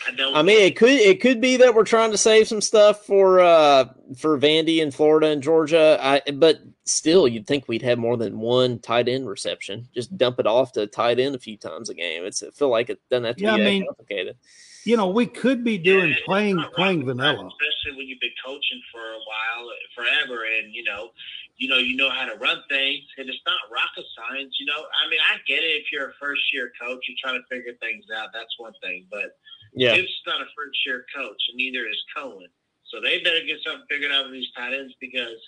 [0.07, 0.37] I don't.
[0.37, 3.41] I mean, it could it could be that we're trying to save some stuff for
[3.41, 3.87] uh
[4.19, 5.99] for Vandy in Florida and Georgia.
[5.99, 9.89] I but still, you'd think we'd have more than one tight end reception.
[9.95, 12.27] Just dump it off to tight end a few times a game.
[12.27, 14.37] It's I feel like it doesn't have to Yeah, be I mean, complicated.
[14.85, 17.49] You know, we could be doing Yeah, playing playing rocket vanilla.
[17.49, 21.11] especially when you've been coaching for a while, forever, and you know,
[21.59, 24.55] you know, you know how to run things, and it's not rocket science.
[24.61, 27.41] You know, I mean, I get it if you're a first year coach, you're trying
[27.41, 28.29] to figure things out.
[28.33, 29.37] That's one thing, but
[29.75, 32.47] Yeah, Gibbs not a first year coach, and neither is Coen.
[32.91, 35.39] So they better get something figured out with these tight ends because,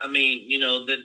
[0.00, 0.98] I mean, you know, the,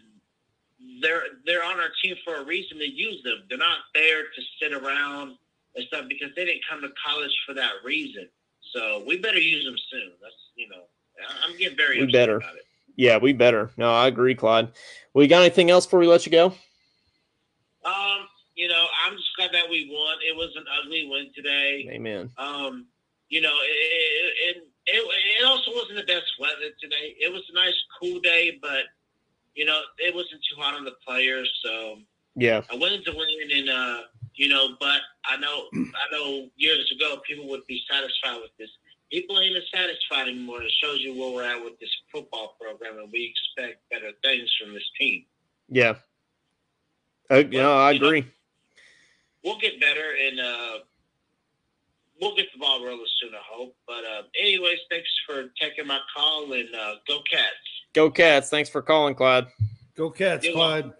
[1.01, 3.43] they're they're on our team for a reason to use them.
[3.47, 5.37] They're not there to sit around
[5.75, 8.27] and stuff because they didn't come to college for that reason.
[8.73, 10.11] So we better use them soon.
[10.21, 10.83] That's you know,
[11.43, 12.37] I'm getting very We upset better.
[12.37, 12.64] about it.
[12.95, 13.71] Yeah, we better.
[13.77, 14.69] No, I agree, Clyde.
[15.13, 16.47] We got anything else before we let you go?
[17.85, 20.17] Um, you know, I'm just glad that we won.
[20.27, 21.87] It was an ugly win today.
[21.91, 22.31] Amen.
[22.37, 22.87] Um,
[23.29, 25.01] you know, it, it, it,
[25.41, 27.15] it also wasn't the best weather today.
[27.19, 28.83] It was a nice, cool day, but
[29.55, 31.51] you know, it wasn't too hot on the players.
[31.63, 31.97] So
[32.35, 34.01] Yeah, I wanted to win, and uh,
[34.35, 38.69] you know, but I know, I know, years ago, people would be satisfied with this.
[39.15, 40.61] People ain't as satisfied anymore.
[40.61, 44.53] It shows you where we're at with this football program, and we expect better things
[44.61, 45.23] from this team.
[45.69, 45.93] yeah.
[47.29, 48.25] Uh, no, I you know- agree.
[49.41, 50.77] We'll get better, and uh,
[52.19, 53.33] we'll get the ball rolling soon.
[53.33, 53.75] I hope.
[53.87, 57.43] But uh, anyways, thanks for taking my call, and uh, go Cats.
[57.93, 58.49] Go Cats!
[58.49, 59.47] Thanks for calling, Clyde.
[59.95, 60.91] Go Cats, You're Clyde.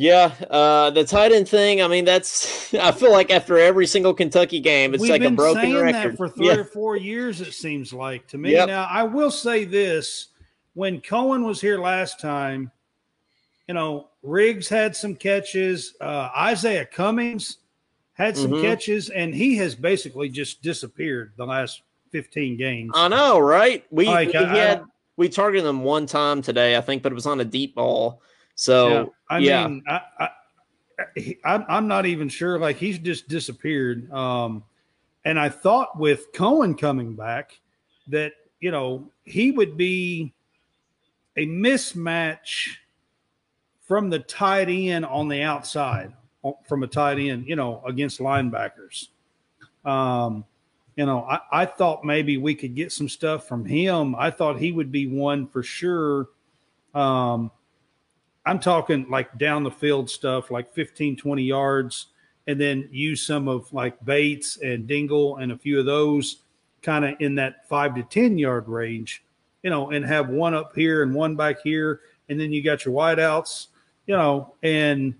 [0.00, 1.82] Yeah, uh, the tight end thing.
[1.82, 2.72] I mean, that's.
[2.80, 6.12] I feel like after every single Kentucky game, it's We've like a broken saying record.
[6.12, 7.42] that for three yeah, or four years.
[7.42, 8.52] It seems like to me.
[8.52, 8.68] Yep.
[8.68, 10.28] Now, I will say this:
[10.72, 12.70] when Coen was here last time,
[13.68, 15.94] you know, Riggs had some catches.
[16.00, 17.58] Uh, Izayah Cummings
[18.14, 18.62] had some Mhm.
[18.62, 22.92] catches, and he has basically just disappeared the last fifteen games.
[22.94, 23.84] I know, right?
[23.90, 27.02] We, Like, we I- I had don't- we targeted him one time today, I think,
[27.02, 28.22] but it was on a deep ball.
[28.54, 29.66] So I yeah.
[29.66, 32.58] mean, I, I, I'm, I'm not even sure.
[32.58, 34.10] Like he's just disappeared.
[34.12, 34.64] Um,
[35.24, 37.58] and I thought with Coen coming back
[38.08, 40.34] that you know he would be
[41.36, 42.76] a mismatch
[43.86, 46.12] from the tight end on the outside,
[46.64, 49.08] from a tight end, you know, against linebackers.
[49.84, 50.44] Um,
[50.96, 54.14] you know, I, I thought maybe we could get some stuff from him.
[54.16, 56.28] I thought he would be one for sure.
[56.94, 57.50] Um,
[58.46, 62.06] I'm talking like down the field stuff, like 15, 20 yards,
[62.46, 66.38] and then use some of like Bates and Dingle and a few of those
[66.82, 69.22] kind of in that five to 10 yard range,
[69.62, 72.00] you know, and have one up here and one back here.
[72.28, 73.66] And then you got your wideouts,
[74.06, 75.14] you know, and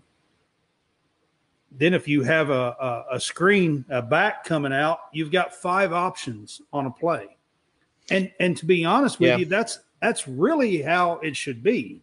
[1.72, 5.92] then if you have a, a, a screen, a back coming out, you've got five
[5.92, 7.36] options on a play.
[8.10, 9.36] And, and to be honest with Yeah.
[9.36, 12.02] you, that's, that's really how it should be.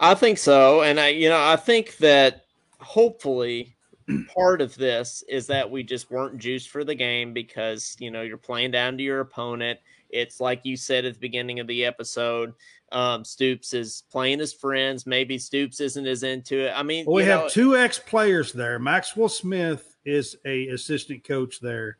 [0.00, 2.44] I think so, and I, you know, I think that
[2.78, 3.76] hopefully
[4.34, 8.22] part of this is that we just weren't juiced for the game because you know
[8.22, 9.78] you're playing down to your opponent.
[10.10, 12.54] It's like you said at the beginning of the episode.
[12.90, 15.06] Um, Stoops is playing his friends.
[15.06, 16.72] Maybe Stoops isn't as into it.
[16.74, 18.78] I mean, Well, we have know, two ex players there.
[18.78, 21.98] Maxwell Smith is a assistant coach there,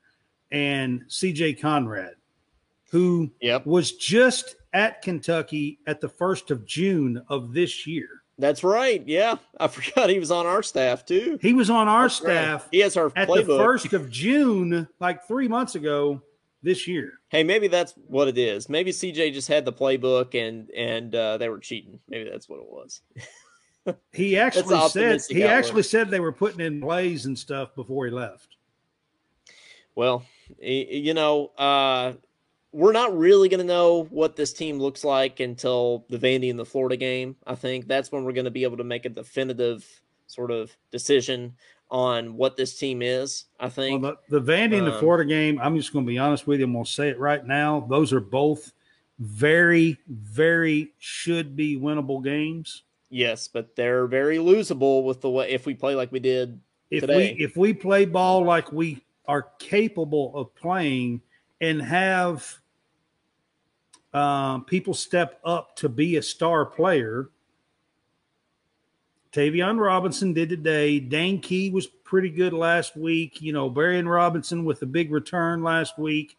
[0.51, 2.15] and CJ Conrad,
[2.91, 8.09] who Yep, was just at Kentucky at the first of June of this year.
[8.39, 9.03] that's right.
[9.07, 11.39] Yeah, I forgot he was on our staff too.
[11.43, 12.33] He was on our That's right.
[12.33, 13.47] staff He has our at playbook.
[13.47, 16.21] the first of June, like three months ago
[16.63, 17.13] this year.
[17.31, 18.69] Hey, maybe that's what it is.
[18.69, 21.99] Maybe CJ just had the playbook and and uh, they were cheating.
[22.09, 23.01] Maybe that's what it was.
[24.13, 25.57] He actually said he outlook.
[25.59, 28.57] actually said they were putting in plays and stuff before he left.
[29.95, 30.25] Well,
[30.61, 32.13] you know, uh,
[32.73, 36.59] we're not really going to know what this team looks like until the Vandy and
[36.59, 37.37] the Florida game.
[37.47, 39.87] I think that's when we're going to be able to make a definitive
[40.27, 41.55] sort of decision
[41.91, 43.47] on what this team is.
[43.59, 44.03] I think.
[44.03, 46.47] Well, the, the Vandy and the Um, Florida game, I'm just going to be honest
[46.47, 46.67] with you.
[46.67, 47.87] I'm going to say it right now.
[47.89, 48.73] Those are both
[49.19, 52.83] very, very should be winnable games.
[53.11, 56.61] yes, but they're very losable with the way if we play like we did.
[56.91, 57.35] If Today.
[57.39, 61.21] we if we play ball like we are capable of playing
[61.61, 62.59] and have
[64.15, 67.29] um, people step up to be a star player,
[69.33, 71.01] Tayvion Robinson did today.
[71.01, 73.43] Dane Key was pretty good last week.
[73.43, 76.37] You know, Brian Robinson with a big return last week,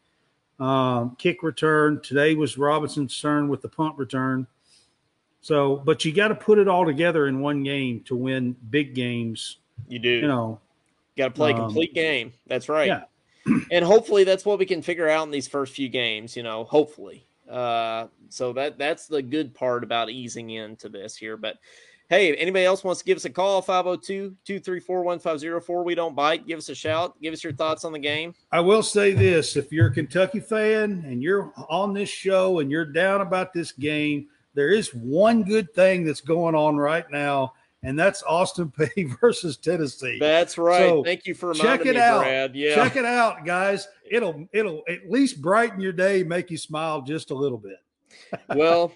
[0.60, 2.02] um, kick return.
[2.02, 4.48] Today was Robinson's turn with the punt return.
[5.42, 8.96] So, but you got to put it all together in one game to win big
[8.96, 9.58] games.
[9.88, 10.10] You do.
[10.10, 10.60] You know,
[11.16, 12.34] got to play a complete um, game.
[12.48, 12.88] That's right.
[12.88, 13.04] Yeah.
[13.72, 16.64] And hopefully that's what we can figure out in these first few games, you know,
[16.64, 17.26] hopefully.
[17.50, 21.36] Uh, so that that's the good part about easing into this here.
[21.36, 21.58] But
[22.10, 25.84] hey, anybody else wants to give us a call, 502 234 1504.
[25.84, 26.48] We don't bite.
[26.48, 27.20] Give us a shout.
[27.22, 28.34] Give us your thoughts on the game.
[28.52, 32.70] I will say this if you're a Kentucky fan and you're on this show and
[32.70, 37.54] you're down about this game, there is one good thing that's going on right now,
[37.84, 40.18] and that's Austin Peay versus Tennessee.
[40.20, 40.90] That's right.
[40.90, 42.22] So Thank you for check it me, out.
[42.22, 42.56] Brad.
[42.56, 43.88] Yeah, check it out, guys.
[44.10, 47.78] It'll it'll at least brighten your day, make you smile just a little bit.
[48.56, 48.92] well,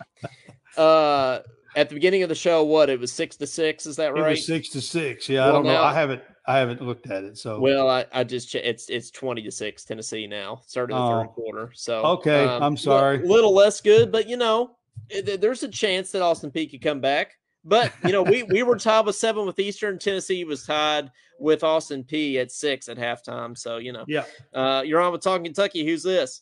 [0.78, 1.40] uh,
[1.76, 3.86] at the beginning of the show, what it was six to six.
[3.86, 4.28] Is that right?
[4.28, 5.30] It was six to six.
[5.30, 5.84] Yeah, well, I don't now, know.
[5.84, 7.38] I haven't I haven't looked at it.
[7.38, 10.62] So well, I, I just it's it's twenty to six Tennessee now.
[10.68, 11.22] Started the oh.
[11.22, 11.72] third quarter.
[11.74, 13.24] So okay, um, I'm sorry.
[13.24, 14.76] A little less good, but you know,
[15.24, 17.38] there's a chance that Austin Peay could come back.
[17.66, 20.00] But you know, we we were tied with seven with Eastern.
[20.00, 23.58] Tennessee was tied with Austin Peay at six at halftime.
[23.58, 24.26] So you know, yeah.
[24.54, 25.86] Uh, you're on with Talking Kentucky.
[25.86, 26.42] Who's this?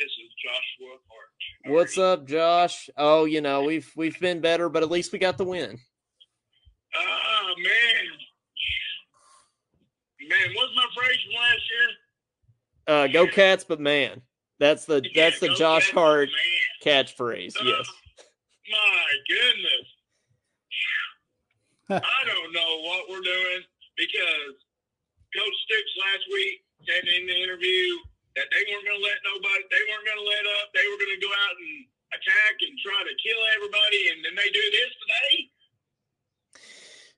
[0.00, 0.98] This is Joshua
[1.74, 2.88] What's up, Josh?
[2.96, 5.78] Oh, you know we've we've been better, but at least we got the win.
[6.96, 8.04] Oh man,
[10.28, 11.90] man, what's my phrase from last year?
[12.96, 14.22] Uh, go cats, but man,
[14.58, 16.30] that's the yeah, that's the Josh Hart
[16.82, 17.54] catchphrase.
[17.60, 17.88] Uh, yes.
[18.70, 19.86] My goodness.
[22.04, 23.64] I don't know what we're doing
[23.96, 24.54] because
[25.32, 27.96] Coach Stoops last week said in the interview
[28.36, 30.68] that they weren't going to let nobody, they weren't going to let up.
[30.76, 34.34] They were going to go out and attack and try to kill everybody, and then
[34.36, 35.34] they do this today.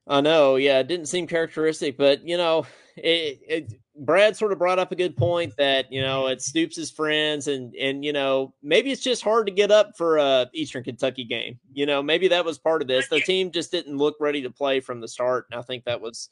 [0.06, 4.58] I know, yeah, it didn't seem characteristic, but you know, it, it, Brad sort of
[4.58, 8.12] brought up a good point that you know it Stoops' his friends, and and you
[8.12, 11.58] know maybe it's just hard to get up for a Eastern Kentucky game.
[11.72, 13.08] You know, maybe that was part of this.
[13.08, 16.00] The team just didn't look ready to play from the start, and I think that
[16.00, 16.30] was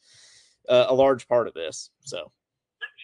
[0.69, 1.91] uh, a large part of this.
[2.01, 2.33] So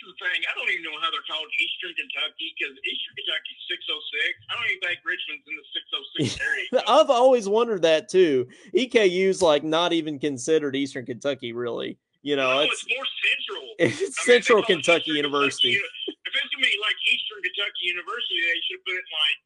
[0.04, 0.40] the thing.
[0.44, 4.36] I don't even know how they're called Eastern Kentucky because Eastern Kentucky's 606.
[4.48, 6.84] I don't even think Richmond's in the 606 area.
[6.86, 8.46] I've always wondered that too.
[8.76, 11.98] EKU's like not even considered Eastern Kentucky, really.
[12.24, 13.64] You know, no, it's, it's, more central.
[13.84, 15.76] It's Central Kentucky Eastern University.
[15.76, 16.24] Kentucky.
[16.24, 19.38] If it's gonna be like Eastern Kentucky University, they should put it in like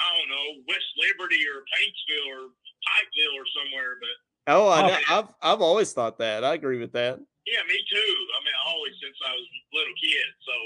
[0.00, 2.42] I don't know West Liberty or Paintsville or
[2.88, 4.00] Pikeville or somewhere.
[4.00, 4.16] But
[4.48, 5.00] oh, I know.
[5.12, 6.40] I've I've always thought that.
[6.40, 7.20] I agree with that.
[7.44, 8.12] Yeah, me too.
[8.32, 10.28] I mean, always since I was a little kid.
[10.48, 10.56] So,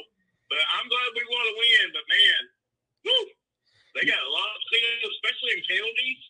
[0.55, 1.87] but I'm glad we want to win.
[1.91, 2.41] But man,
[3.11, 3.27] woo,
[3.99, 6.23] they got a lot of cleanup, especially in penalties.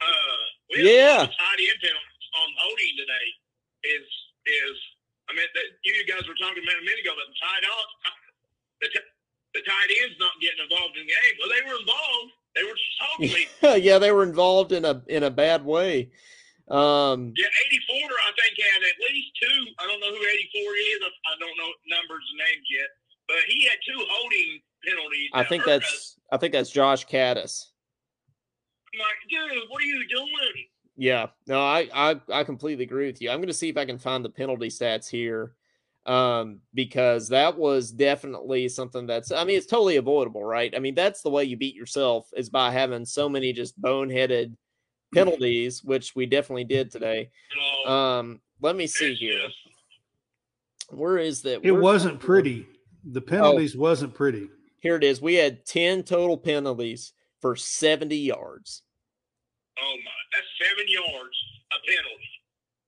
[0.00, 0.40] Uh,
[0.72, 3.28] we yeah, tight end penalties on holding today
[3.84, 4.06] is
[4.46, 4.76] is.
[5.30, 7.90] I mean, that, you guys were talking about a minute ago about the tight end.
[8.82, 9.12] The, t-
[9.54, 11.34] the tight ends not getting involved in the game.
[11.38, 12.30] Well, they were involved.
[12.52, 13.46] They were just totally.
[13.86, 16.10] yeah, they were involved in a in a bad way.
[16.70, 17.50] Um, yeah,
[17.90, 19.60] 84, I think, had at least two.
[19.78, 21.00] I don't know who 84 is.
[21.26, 22.88] I don't know numbers and names yet,
[23.28, 25.30] but he had two holding penalties.
[25.34, 26.16] I think that's us.
[26.30, 27.72] I think that's Josh Kattus.
[28.94, 30.56] I'm like, dude, what are you doing?
[30.96, 33.30] Yeah, no, I, I I completely agree with you.
[33.30, 35.54] I'm going to see if I can find the penalty stats here,
[36.04, 39.32] um, because that was definitely something that's.
[39.32, 40.72] I mean, it's totally avoidable, right?
[40.76, 44.54] I mean, that's the way you beat yourself is by having so many just boneheaded
[45.14, 47.30] penalties, which we definitely did today.
[47.86, 49.48] Um, let me see here.
[50.90, 51.64] Where is that?
[51.64, 52.66] It wasn't pretty.
[53.04, 53.24] The oh.
[53.24, 54.48] penalties oh, wasn't pretty.
[54.80, 55.22] Here it is.
[55.22, 58.82] We had 10 total penalties for 70 yards.
[59.80, 61.36] Oh my, that's seven yards
[61.72, 62.30] a penalty.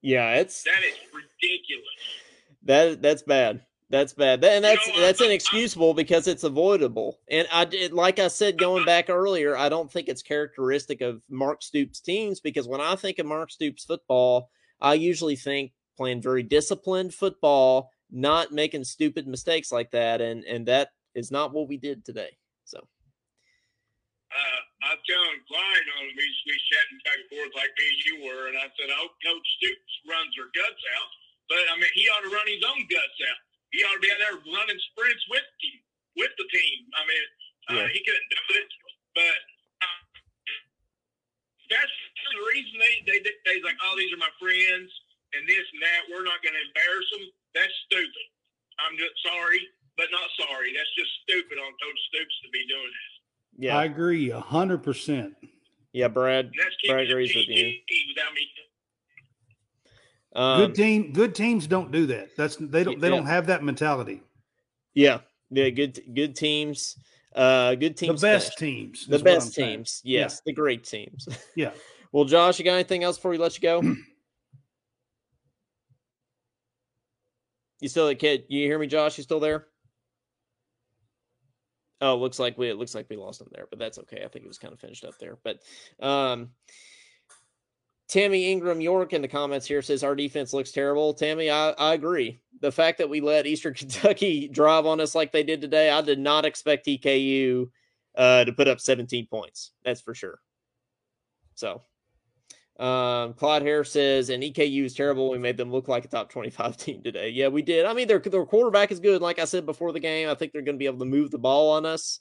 [0.03, 1.85] Yeah, it's that is ridiculous.
[2.65, 3.63] That that's bad.
[3.91, 4.41] That's bad.
[4.41, 7.21] That, And that's you know, that's inexcusable because it's avoidable.
[7.31, 11.23] And I did, like I said going back earlier, I don't think it's characteristic of
[11.29, 14.51] Mark Stoops teams because when I think of Mark Stoops football,
[14.81, 20.67] I usually think playing very disciplined football, not making stupid mistakes like that, and and
[20.67, 22.37] that is not what we did today.
[22.65, 22.79] So.
[24.33, 28.03] Uh, I was telling Clyde on we we chatting back and forth like me and
[28.05, 31.11] you were, and I said, "Oh, Coach Stoops runs her guts out,
[31.49, 33.41] but I mean, he ought to run his own guts out."
[33.75, 35.83] he ought to be out there running sprints with team,
[36.15, 36.79] with the team.
[36.95, 37.27] I mean,
[37.75, 38.71] uh, he couldn't do it,
[39.19, 39.39] but
[39.83, 40.03] uh,
[41.75, 41.95] that's
[42.31, 44.89] the reason they they they like, oh, these are my friends
[45.35, 46.07] and this and that.
[46.07, 47.27] We're not going to embarrass them.
[47.59, 48.27] That's stupid.
[48.79, 49.67] I'm just sorry,
[49.99, 50.71] but not sorry.
[50.71, 53.14] That's just stupid on Coach Stoops to be doing that.
[53.57, 55.35] Yeah, I agree a hundred percent.
[55.93, 56.51] Yeah, Brad.
[56.89, 57.75] Brad agrees with you.
[60.35, 62.37] Um, good team, good teams don't do that.
[62.37, 63.17] That's they don't they yeah.
[63.17, 64.21] don't have that mentality.
[64.93, 66.97] Yeah, yeah, good good teams.
[67.35, 68.21] Uh, good teams.
[68.21, 69.07] The best teams.
[69.07, 70.01] The best teams.
[70.03, 70.13] Saying.
[70.13, 70.41] Yes, yeah.
[70.47, 71.29] the great teams.
[71.57, 71.71] Yeah.
[72.13, 73.81] well, Josh, you got anything else before we let you go?
[77.81, 78.45] you still a kid?
[78.49, 79.19] You hear me, Josh?
[79.19, 79.67] You still there?
[82.01, 84.23] Oh, looks like we it looks like we lost him there, but that's okay.
[84.25, 85.39] I think it was kind of finished up there.
[85.43, 85.61] But
[86.05, 86.51] um
[88.09, 91.15] Tammy Ingram York in the comments here says our defense looks terrible.
[91.15, 92.41] Tammy, I, I agree.
[92.61, 96.01] The fact that we let Eastern Kentucky drive on us like they did today, I
[96.03, 97.71] did not expect EKU
[98.15, 99.73] uh, to put up 17 points.
[99.85, 100.39] That's for sure.
[101.55, 101.83] So,
[102.79, 105.31] um, Claude Harris says, and EKU is terrible.
[105.31, 107.31] We made them look like a top 25 team today.
[107.31, 107.87] Yeah, we did.
[107.87, 109.23] I mean, their, their quarterback is good.
[109.23, 111.31] Like I said before the game, I think they're going to be able to move
[111.31, 112.21] the ball on us.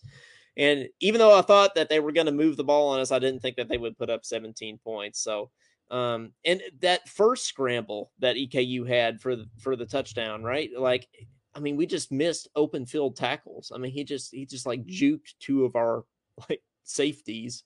[0.56, 3.12] And even though I thought that they were going to move the ball on us,
[3.12, 5.20] I didn't think that they would put up 17 points.
[5.20, 5.49] So,
[5.89, 10.70] um, and that first scramble that EKU had for the, for the touchdown, right?
[10.78, 11.08] Like,
[11.56, 13.72] I mean, we just missed open field tackles.
[13.74, 16.04] I mean, he just he just like juked two of our
[16.49, 17.64] like safeties.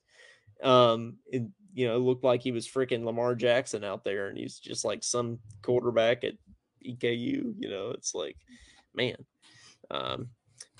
[0.63, 1.43] Um, it,
[1.73, 5.03] you know, looked like he was freaking Lamar Jackson out there, and he's just like
[5.03, 6.33] some quarterback at
[6.85, 7.53] EKU.
[7.57, 8.37] You know, it's like,
[8.93, 9.15] man.
[9.89, 10.29] Um,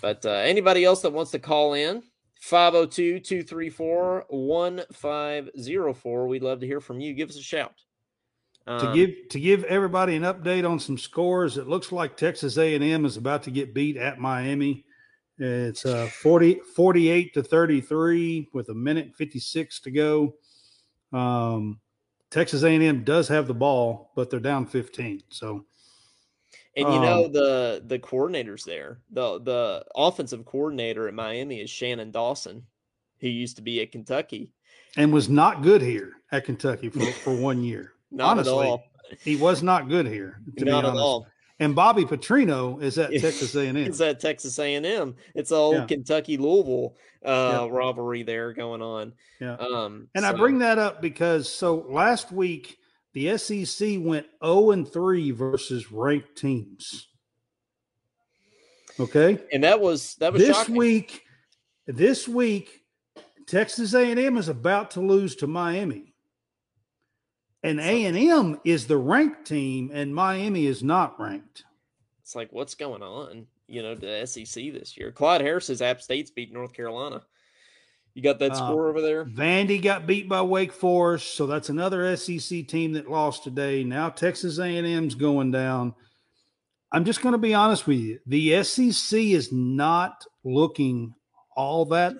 [0.01, 2.03] but uh, anybody else that wants to call in,
[2.41, 6.27] 502 234 1504.
[6.27, 7.13] We'd love to hear from you.
[7.13, 7.73] Give us a shout.
[8.67, 12.57] Um, to give to give everybody an update on some scores, it looks like Texas
[12.57, 14.83] A&M is about to get beat at Miami.
[15.39, 20.33] It's uh 40 48 to 33 with a minute 56 to go.
[21.13, 21.79] Um,
[22.29, 25.23] Texas A&M does have the ball, but they're down 15.
[25.29, 25.65] So
[26.77, 31.71] and you know um, the the coordinators there, the the offensive coordinator at Miami is
[31.71, 32.63] Shannon Dawson,
[33.19, 34.53] who used to be at Kentucky,
[34.95, 37.93] and was not good here at Kentucky for, for one year.
[38.11, 38.83] not Honestly,
[39.21, 40.39] he was not good here.
[40.57, 40.99] To not be honest.
[40.99, 41.27] at all.
[41.59, 43.75] And Bobby Petrino is at Texas A&M.
[43.77, 45.15] Is at Texas A&M.
[45.33, 45.85] It's all yeah.
[45.85, 46.95] Kentucky Louisville
[47.25, 47.67] uh, yeah.
[47.75, 49.13] rivalry there going on.
[49.39, 49.55] Yeah.
[49.55, 50.29] Um, and so.
[50.29, 52.77] I bring that up because so last week
[53.13, 57.07] the SEC went 0 and 3 versus ranked teams.
[58.99, 60.75] Okay, and that was that was this shocking.
[60.75, 61.23] week.
[61.85, 62.81] This week,
[63.45, 66.06] Texas A&M is about to lose to Miami,
[67.67, 71.65] and A&M is the ranked team, and Miami is not ranked.
[72.21, 73.47] It's like what's going on?
[73.67, 75.11] You know, the SEC this year.
[75.11, 77.21] Clyde Harris says App State's beat North Carolina.
[78.13, 79.25] You got that uh, score uh, over there?
[79.25, 83.83] Vandy got beat by Wake Forest, so that's another SEC team that lost today.
[83.83, 85.93] Now Texas A&M's going down.
[86.91, 88.19] I'm just going to be honest with you.
[88.25, 91.13] The SEC is not looking
[91.55, 92.15] all that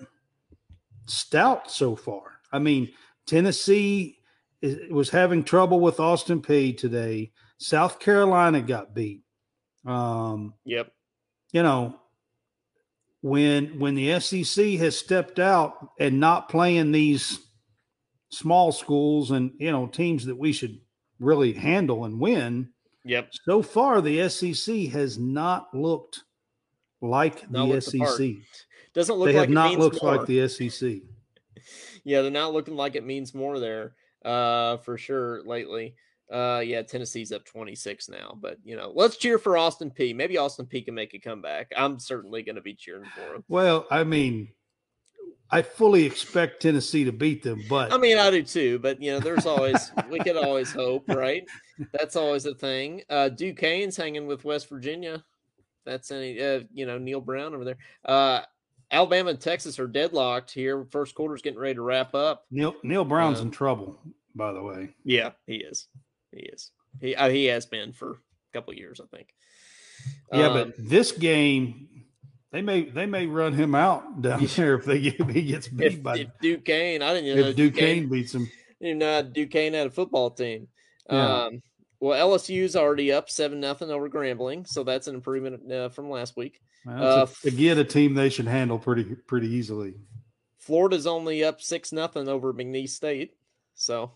[1.06, 2.40] stout so far.
[2.52, 2.90] I mean,
[3.26, 4.17] Tennessee
[4.62, 7.32] is, was having trouble with Austin Peay today.
[7.58, 9.22] South Carolina got beat.
[9.86, 10.92] Um, yep.
[11.52, 11.98] You know,
[13.22, 17.38] when when the SEC has stepped out and not playing these
[18.30, 20.78] small schools and you know teams that we should
[21.18, 22.68] really handle and win.
[23.04, 23.30] Yep.
[23.44, 26.22] So far, the SEC has not looked
[27.00, 28.18] like not the SEC.
[28.18, 28.42] The
[28.94, 29.26] Doesn't look.
[29.28, 30.16] They like have not looked more.
[30.16, 30.96] like the SEC.
[32.04, 33.94] yeah, they're not looking like it means more there,
[34.24, 35.94] uh, for sure lately.
[36.30, 40.14] Uh, yeah, Tennessee's up 26 now, but you know, let's cheer for Austin Peay.
[40.14, 41.72] Maybe Austin Peay can make a comeback.
[41.74, 43.44] I'm certainly going to be cheering for him.
[43.48, 44.48] Well, I mean,
[45.50, 48.78] I fully expect Tennessee to beat them, but I mean, I do too.
[48.78, 51.44] But you know, there's always we can always hope, right?
[51.92, 53.02] That's always a thing.
[53.08, 55.24] Uh, Duquesne's hanging with West Virginia.
[55.86, 57.78] That's any, uh, you know, Neal Brown over there.
[58.04, 58.42] Uh,
[58.90, 60.86] Alabama and Texas are deadlocked here.
[60.90, 62.44] First quarter's getting ready to wrap up.
[62.50, 63.98] Neil Neal Brown's in trouble,
[64.34, 64.90] by the way.
[65.04, 65.88] Yeah, he is.
[66.32, 66.70] He is.
[67.00, 68.16] He uh, he has been for a
[68.52, 69.28] couple years, I think.
[70.32, 72.04] Yeah, um, but this game,
[72.50, 75.94] they may they may run him out down there if they if he gets beat
[75.94, 77.02] if, by if Duquesne.
[77.02, 78.50] I didn't if know Duquesne, Duquesne beats him.
[78.80, 80.68] didn't know Duquesne had a football team.
[81.10, 81.44] Yeah.
[81.44, 81.62] Um,
[82.00, 86.36] well, LSU's already up seven nothing over Grambling, so that's an improvement uh, from last
[86.36, 86.60] week.
[86.86, 89.94] Well, uh, again, a team they should handle pretty pretty easily.
[90.58, 93.32] Florida's only up six nothing over McNeese State,
[93.74, 94.12] so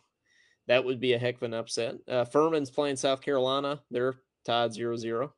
[0.68, 1.96] that would be a heck of an upset.
[2.08, 3.80] Uh, Furman's playing South Carolina.
[3.90, 4.14] They're
[4.44, 5.32] tied 0 0.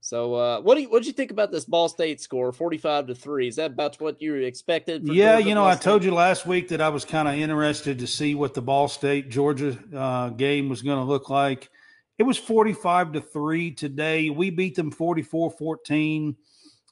[0.00, 2.78] So, uh, what do you what do you think about this Ball State score, forty
[2.78, 3.48] five to three?
[3.48, 5.06] Is that about what you expected?
[5.06, 5.84] yeah, Georgia, you know, Ball I State?
[5.84, 8.86] told you last week that I was kind of interested to see what the Ball
[8.88, 11.70] State Georgia uh, game was going to look like.
[12.18, 14.30] It was forty five to three today.
[14.30, 16.34] We beat them 44-14.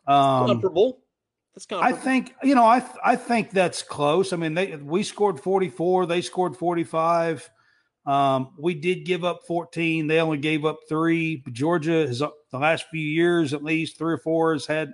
[0.06, 1.00] Um, comfortable.
[1.54, 4.32] That's of I think you know I I think that's close.
[4.32, 7.48] I mean, they we scored 44, they scored 45.
[8.06, 10.06] Um, we did give up 14.
[10.06, 11.42] They only gave up three.
[11.52, 14.92] Georgia has the last few years, at least three or four, has had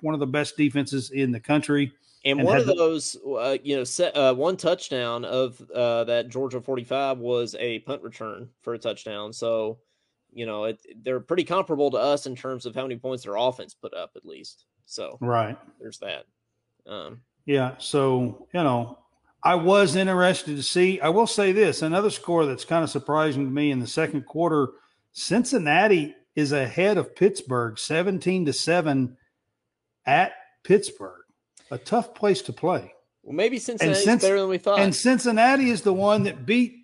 [0.00, 1.92] one of the best defenses in the country.
[2.26, 6.28] And, and one of those, uh, you know, set, uh, one touchdown of uh, that
[6.28, 9.32] Georgia 45 was a punt return for a touchdown.
[9.32, 9.78] So,
[10.32, 13.36] you know, it, they're pretty comparable to us in terms of how many points their
[13.36, 14.64] offense put up, at least.
[14.86, 15.56] So Right.
[15.80, 16.24] there's that.
[16.84, 17.74] Um, Yeah.
[17.78, 18.98] So, you know,
[19.44, 21.00] I was interested to see.
[21.00, 24.26] I will say this another score that's kind of surprising to me in the second
[24.26, 24.70] quarter
[25.12, 29.16] Cincinnati is ahead of Pittsburgh 17 to 7
[30.04, 30.32] at
[30.64, 31.25] Pittsburgh.
[31.70, 32.92] A tough place to play.
[33.22, 34.78] well, maybe Cincinnati's since- better than we thought.
[34.80, 36.76] And Cincinnati is the one that beat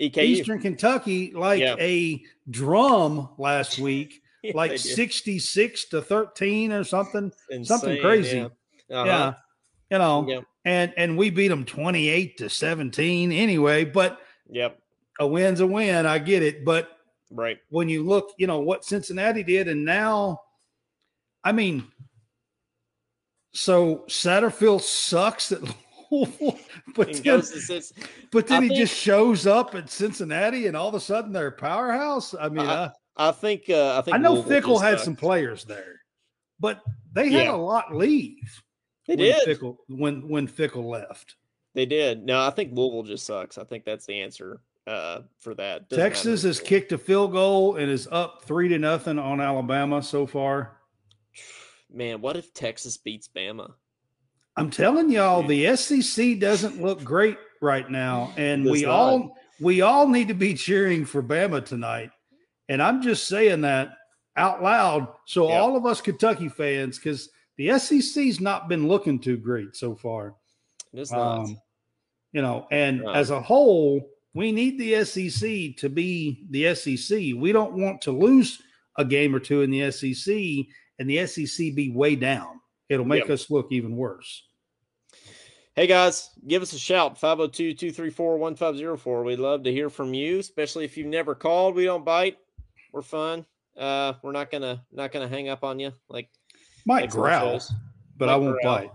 [0.00, 0.22] EKU.
[0.22, 1.76] Eastern Kentucky like Yeah.
[1.78, 7.32] a drum last week, Yeah, like 66 to 13 or something.
[7.64, 8.38] something crazy.
[8.38, 8.44] Yeah.
[8.96, 9.04] Uh-huh.
[9.06, 9.34] Yeah.
[9.90, 14.20] You know, and and we beat them 28 to 17 anyway, but
[14.50, 14.78] Yep.
[15.20, 16.06] a win's a win.
[16.06, 16.88] I get it, but
[17.30, 17.58] Right.
[17.70, 20.40] when you look, you know what Cincinnati did, and now,
[21.44, 21.84] I mean,
[23.52, 25.60] so Satterfield sucks at
[26.10, 26.58] Louisville,
[26.94, 27.42] but then,
[28.30, 31.32] but then I he think- just shows up at Cincinnati, and all of a sudden
[31.32, 32.34] they're a powerhouse.
[32.38, 32.84] I mean, I-
[33.16, 33.64] I, I think.
[33.68, 34.14] Uh, I think.
[34.14, 35.04] I know Louisville Fickell had sucks.
[35.04, 36.00] some players there,
[36.60, 36.80] but
[37.12, 37.54] they had Yeah.
[37.54, 38.62] a lot leave.
[39.06, 39.46] They when did.
[39.60, 41.36] Fickell when when Fickell left.
[41.74, 42.24] They did.
[42.24, 43.56] No, I think Louisville just sucks.
[43.58, 45.88] I think that's the answer uh, for that.
[45.88, 50.02] Doesn't Texas has kicked a field goal and is up three to nothing on Alabama
[50.02, 50.76] so far.
[51.92, 53.72] Man, what if Texas beats Bama?
[54.56, 58.90] I'm telling y'all, the SEC doesn't look great right now, and Does we not.
[58.92, 62.10] all we all need to be cheering for Bama tonight.
[62.68, 63.92] And I'm just saying that
[64.36, 65.60] out loud, so Yeah.
[65.60, 70.34] all of us Kentucky fans, because the SEC's not been looking too great so far.
[70.92, 71.38] It is not.
[71.40, 71.56] Um,
[72.32, 73.12] you know, and No.
[73.12, 77.34] as a whole, we need the SEC to be the SEC.
[77.34, 78.60] We don't want to lose
[78.96, 80.66] a game or two in the SEC
[81.02, 82.60] and the SEC be way down.
[82.88, 83.30] It'll make Yep.
[83.30, 84.44] us look even worse.
[85.74, 89.24] Hey guys, give us a shout 502 234 1504.
[89.24, 91.74] We'd love to hear from you, especially if you've never called.
[91.74, 92.36] We don't bite.
[92.92, 93.44] We're fun.
[93.76, 96.28] Uh, we're not gonna not gonna hang up on you like
[96.86, 97.60] Might like growl,
[98.18, 98.76] but I won't growl.
[98.78, 98.90] bite.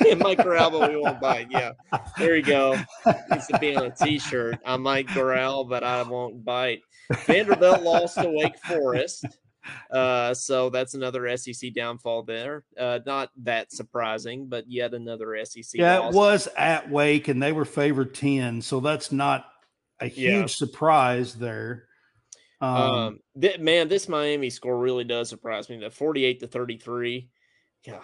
[0.06, 1.48] it might growl, but we won't bite.
[1.50, 1.72] Yeah,
[2.16, 2.76] there you go.
[3.30, 4.58] Needs to be on a T-shirt.
[4.64, 6.80] I might growl, but I won't bite.
[7.26, 9.26] Vanderbilt lost to Wake Forest,
[9.90, 12.64] uh, so that's another SEC downfall there.
[12.78, 15.74] Uh, not that surprising, but yet another SEC.
[15.74, 16.12] Yeah, loss.
[16.14, 18.62] it was at Wake, and they were favored 10.
[18.62, 19.46] So that's not
[20.00, 20.46] a huge Yeah.
[20.46, 21.84] surprise there.
[22.60, 25.78] Um, Um, th- man, this Miami score really does surprise me.
[25.78, 27.28] The forty-eight to thirty-tee.
[27.86, 28.00] Yeah,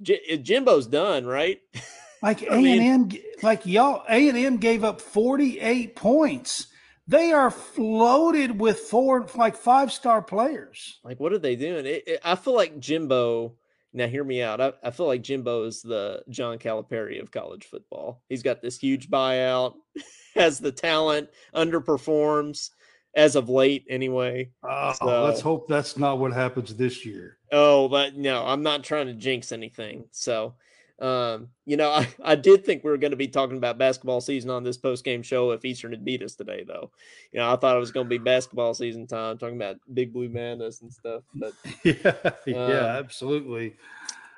[0.00, 1.60] J- Jimbo's done, right?
[2.22, 6.66] like A and M, like y'all, A and M gave up 48 points.
[7.08, 11.00] They are loaded with four, like five star players.
[11.04, 11.86] Like, what are they doing?
[11.86, 13.54] It, it- I feel like Jimbo.
[13.94, 14.58] Now, hear me out.
[14.62, 18.22] I, I feel like Jimbo is the John Calipari of college football.
[18.26, 19.74] He's got this huge buyout,
[20.34, 22.70] has the talent, underperforms
[23.14, 24.50] as of late, anyway.
[24.62, 27.36] Oh, So- let's hope that's not what happens this year.
[27.50, 30.04] Oh, but no, I'm not trying to jinx anything.
[30.10, 30.54] So,
[31.00, 34.20] um, you know, I, I did think we were going to be talking about basketball
[34.20, 36.90] season on this post game show if Eastern had beat us today, though.
[37.32, 40.12] You know, I thought it was going to be basketball season time, talking about Big
[40.12, 41.22] Blue Madness and stuff.
[41.34, 41.52] But,
[41.84, 43.74] yeah, yeah, Um, absolutely.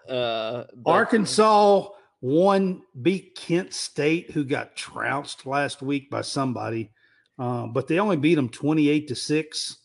[0.08, 1.88] uh, but- Arkansas
[2.20, 6.90] won, beat Kent State, who got trounced last week by somebody,
[7.38, 9.76] uh, but they only beat them 28 to 6.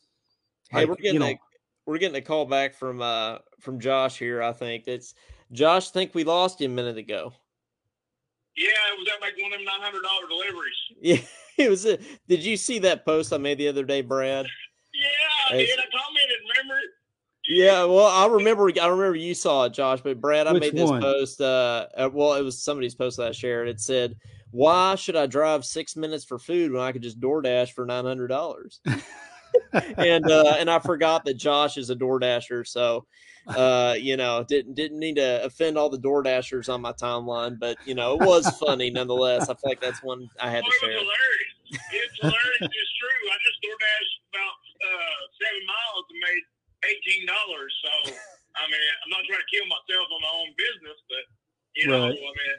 [0.70, 1.40] Hey, Like, we're getting you know, a
[1.86, 4.44] we're getting a call back from uh from Josh here.
[4.44, 5.16] I think it's
[5.52, 5.90] Josh.
[5.92, 7.34] Think we lost you a minute ago.
[8.58, 10.76] Yeah, it was that like one of them nine hundred dollar deliveries.
[11.00, 11.18] Yeah,
[11.58, 11.86] it was.
[11.86, 11.98] A,
[12.28, 14.46] did you see that post I made the other day, Brad?
[14.94, 15.80] Yeah, I did.
[15.80, 16.38] I commented.
[16.58, 16.78] Remember?
[16.78, 16.90] it?
[17.48, 18.70] Yeah, well, I remember.
[18.82, 20.02] I remember you saw it, Josh.
[20.02, 21.02] But Brad, I Which made this one?
[21.02, 21.40] post.
[21.42, 23.70] Uh, uh, well, it was somebody's post that I shared.
[23.70, 24.16] It said,
[24.52, 28.06] "Why should I drive six minutes for food when I could just DoorDash for nine
[28.06, 28.82] hundred dollars?"
[29.98, 33.06] and uh, and I forgot that Josh is a DoorDasher, so
[33.48, 37.78] uh, you know, didn't didn't need to offend all the DoorDashers on my timeline, but
[37.84, 39.50] you know, it was funny nonetheless.
[39.50, 40.92] I feel like that's one I had to share.
[40.92, 41.54] hilarious.
[41.70, 42.62] It's hilarious.
[42.62, 43.22] it's true.
[43.30, 46.44] I just DoorDashed about uh, seven miles and made
[46.90, 47.74] eighteen dollars.
[47.86, 47.92] So
[48.58, 51.24] I mean, I'm not trying to kill myself on my own business, but
[51.78, 52.18] you know, Right.
[52.18, 52.58] I mean,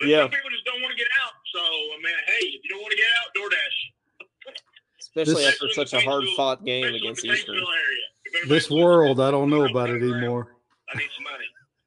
[0.00, 0.22] but Yeah.
[0.26, 1.34] some people just don't want to get out.
[1.54, 3.78] So I mean, hey, if you don't want to get out, DoorDash.
[5.16, 7.54] Especially This- after such a hard fought game against Eastern.
[7.54, 8.48] Area.
[8.48, 10.56] This world, I don't know about it anymore.
[10.92, 11.44] I need some money.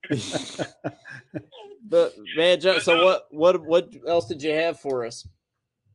[1.90, 5.28] but man, John, so what what what else did you have for us?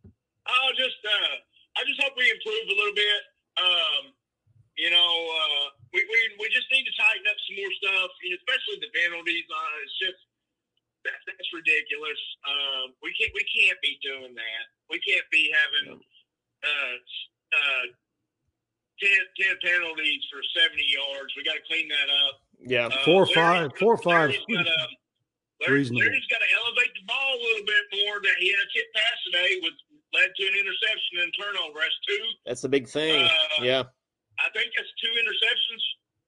[0.05, 1.35] Oh, just uh,
[1.79, 3.21] I just hope we improve a little bit.
[3.57, 4.13] Um,
[4.77, 5.67] you know, uh,
[5.97, 9.49] we, we we just need to tighten up some more stuff, especially the penalties.
[9.49, 10.21] Uh, it's just
[11.09, 12.21] that, that's ridiculous.
[12.45, 14.65] Uh, we can't we can't be doing that.
[14.93, 16.05] We can't be having
[16.63, 16.95] uh,
[17.53, 17.85] uh,
[19.03, 21.35] 10, 10 penalties for seventy yards.
[21.37, 22.35] We got to clean that up.
[22.63, 24.31] Yeah, uh, four or five, four or five.
[25.63, 28.19] Leary's, Leary's got to elevate the ball a little bit more.
[28.19, 29.79] That he had a tip pass today, which
[30.15, 31.79] led to an interception and turnover.
[31.79, 32.25] That's two.
[32.47, 33.23] That's the big thing.
[33.23, 33.83] Uh, yeah.
[34.43, 35.83] I think that's two interceptions,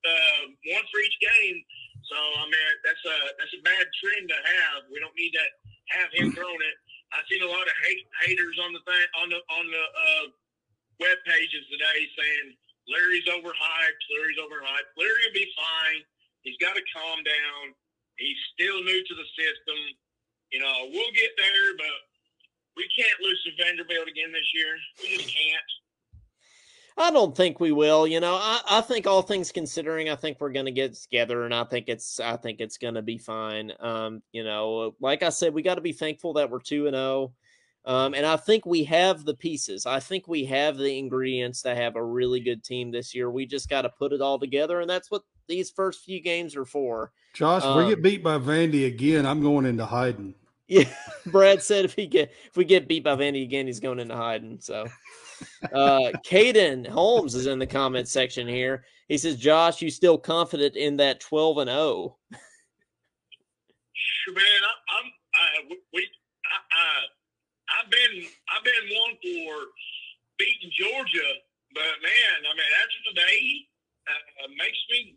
[0.06, 0.40] uh,
[0.76, 1.58] one for each game.
[2.06, 4.86] So I mean, that's a that's a bad trend to have.
[4.92, 5.46] We don't need to
[5.98, 6.76] have him throwing it.
[7.14, 10.24] I've seen a lot of hate, haters on the thing on the on the uh,
[10.98, 12.58] web pages today saying
[12.90, 14.02] Leary's overhyped.
[14.12, 14.90] Leary's overhyped.
[14.98, 16.02] Larry will be fine.
[16.42, 17.72] He's got to calm down.
[18.20, 19.78] He's still new to the system.
[20.52, 21.98] You know, we'll get there, but
[22.76, 24.76] we can't lose to Vanderbilt again this year.
[25.02, 25.70] We just can't.
[26.96, 28.06] I don't think we will.
[28.06, 31.44] You know, I, I think all things considering, I think we're going to get together,
[31.44, 33.72] and I think it's I think it's going to be fine.
[33.80, 36.94] Um, you know, like I said, we got to be thankful that we're two and
[36.94, 37.32] zero,
[37.84, 37.94] oh.
[37.94, 39.86] um, and I think we have the pieces.
[39.86, 43.28] I think we have the ingredients to have a really good team this year.
[43.28, 46.54] We just got to put it all together, and that's what these first few games
[46.54, 47.10] are for.
[47.32, 49.26] Josh, um, we get beat by Vandy again.
[49.26, 50.34] I'm going into hiding.
[50.66, 50.88] Yeah,
[51.26, 54.16] Brad said if he get if we get beat by Vandy again, he's going into
[54.16, 54.60] hiding.
[54.60, 54.86] So.
[55.72, 58.84] Uh, Caden Holmes is in the comment section here.
[59.08, 62.16] He says, "Josh, you still confident in that twelve and 0?
[63.92, 64.60] Sure, man.
[64.64, 65.06] I, I'm.
[65.34, 65.46] I,
[65.92, 66.08] we.
[66.48, 66.88] I, I,
[67.76, 68.24] I've been.
[68.48, 69.52] I've been one for
[70.40, 71.30] beating Georgia,
[71.74, 73.40] but man, I mean, after today,
[74.08, 75.16] uh, makes me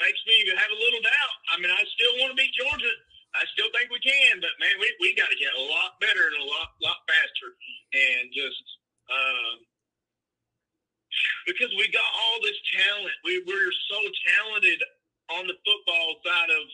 [0.00, 1.36] makes me even have a little doubt.
[1.52, 2.94] I mean, I still want to beat Georgia.
[3.36, 6.28] I still think we can, but man, we, we got to get a lot better
[6.32, 7.52] and a lot lot faster,
[7.92, 8.64] and just
[9.12, 9.64] um,
[11.46, 13.14] because we got all this talent.
[13.24, 13.98] We, we're so
[14.38, 14.80] talented
[15.38, 16.64] on the football side of,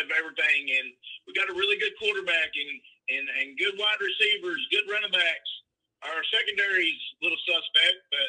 [0.00, 0.62] of everything.
[0.78, 0.86] And
[1.26, 2.72] we got a really good quarterback and,
[3.12, 5.50] and, and good wide receivers, good running backs.
[6.02, 8.28] Our secondary's a little suspect, but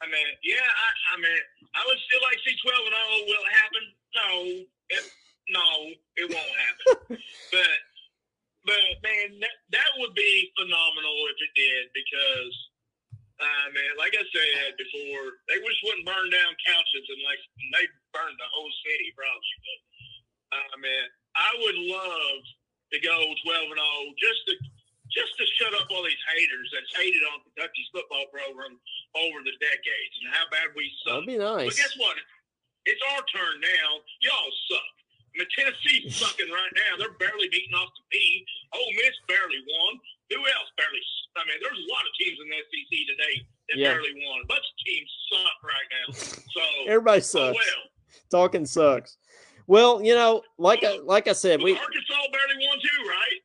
[0.00, 1.40] I mean, yeah, I, I mean,
[1.76, 3.28] I would still like to see 12 and 0.
[3.28, 3.84] Will it happen?
[4.16, 4.30] No,
[4.88, 5.04] it,
[5.52, 5.68] no,
[6.16, 7.20] it won't happen.
[7.52, 7.76] but,
[8.64, 12.56] but man, that, that would be phenomenal if it did because
[13.40, 17.40] uh, man, like I said before, they just wouldn't burn down couches and like
[17.72, 19.56] they burned the whole city probably.
[19.64, 19.80] But
[20.60, 22.40] uh, man, I would love
[22.92, 24.54] to go twelve and zero oh just to
[25.08, 28.78] just to shut up all these haters that's hated on Kentucky's football program
[29.16, 31.24] over the decades and how bad we suck.
[31.24, 31.74] That'd be nice.
[31.74, 32.14] But guess what?
[32.86, 33.88] It's our turn now.
[34.22, 34.94] Y'all suck.
[35.34, 36.98] I mean, Tennessee's sucking right now.
[36.98, 38.46] They're barely beating off the P.
[38.74, 39.98] Ole Miss barely won.
[40.30, 41.02] Who else barely?
[41.38, 43.34] I mean, there's a lot of teams in the SEC today
[43.70, 43.94] that yeah.
[43.94, 44.42] barely won.
[44.42, 46.06] A bunch of teams suck right now.
[46.50, 46.62] So
[47.20, 47.68] everybody oh, sucks.
[47.68, 48.40] Oh well.
[48.42, 49.16] Talking sucks.
[49.66, 53.40] Well, you know, like well, I, like I said, we Arkansas barely won too, right?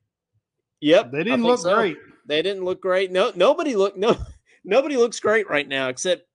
[0.82, 1.76] Yep, they didn't look so.
[1.76, 1.98] great.
[2.28, 3.12] They didn't look great.
[3.12, 4.18] No, nobody look no,
[4.66, 6.26] nobody looks great right now except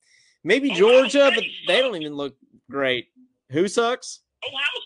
[0.44, 2.36] maybe Georgia, but they don't even look
[2.70, 3.08] great.
[3.50, 4.20] Who sucks?
[4.46, 4.80] Ohio,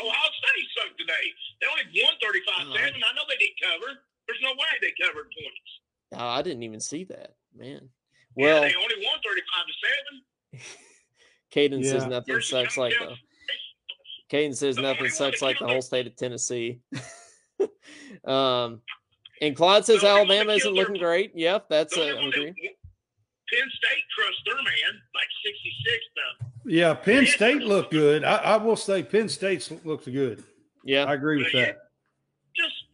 [0.00, 1.26] Ohio State sucked today.
[1.60, 2.94] They only won 35 7.
[2.96, 4.00] I know they didn't cover.
[4.26, 5.70] There's no way they covered points.
[6.14, 7.90] Oh, I didn't even see that, man.
[8.36, 9.09] Well, yeah, they only won 35 to 7.
[11.54, 11.90] Caden yeah.
[11.90, 13.16] says nothing Where's sucks like the.
[14.30, 16.80] Caden says nothing sucks like the whole state of Tennessee.
[18.24, 18.80] um,
[19.40, 21.32] and Claude says Alabama isn't looking their, great.
[21.34, 22.54] Yep, that's uh, agree.
[23.50, 26.70] Penn State crushed their man like 66 though.
[26.70, 28.22] Yeah, Penn State looked good.
[28.22, 30.44] I, I, will say Penn State looked good.
[30.84, 31.90] Yeah, I agree with that
[32.54, 32.86] Just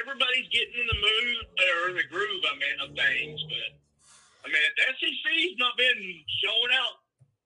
[0.00, 3.44] everybody's getting in the mood or in the groove, I mean, of things.
[3.44, 3.70] But
[4.44, 6.00] I mean, the SEC's not been
[6.40, 7.01] showing out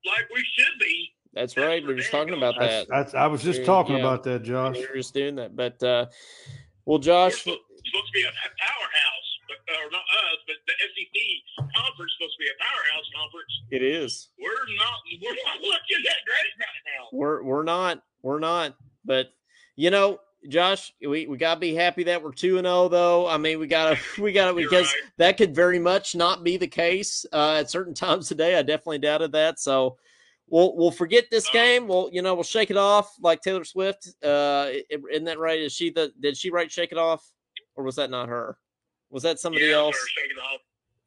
[0.07, 1.13] like we should be.
[1.35, 1.87] That's, That's right.
[1.87, 2.87] We are just talking about that.
[2.89, 4.77] That's, I was just talking yeah, about that, Josh.
[4.77, 5.55] We were just doing that.
[5.55, 6.07] But uh,
[6.87, 11.67] well, Josh, supposed, supposed to be a powerhouse, but or not us, but the SEC
[11.77, 13.53] conference supposed to be a powerhouse conference.
[13.71, 14.31] It is.
[14.41, 14.49] We're
[14.81, 14.99] not.
[15.21, 17.09] We're not looking that great right now.
[17.13, 18.03] We're we're not.
[18.23, 18.77] We're not.
[19.05, 19.29] But
[19.77, 22.83] you know, Josh, we, we gotta be happy that we're two and zero.
[22.85, 25.13] Oh, though, I mean, we gotta we gotta because right.
[25.19, 28.57] that could very much not be the case uh, at certain times today.
[28.59, 29.59] I definitely doubted that.
[29.59, 29.97] So
[30.49, 31.89] we'll we'll forget this game.
[31.89, 34.09] We'll you know we'll shake it off like Taylor Swift.
[34.23, 35.61] Uh, isn't that right?
[35.61, 37.29] Is she the did she write "Shake It Off"
[37.75, 38.59] or was that not her?
[39.11, 39.97] Was that somebody yeah, else?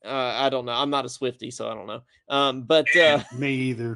[0.06, 0.72] Uh, I don't know.
[0.72, 2.02] I'm not a Swiftie, so I don't know.
[2.30, 3.96] Um, but uh, me either.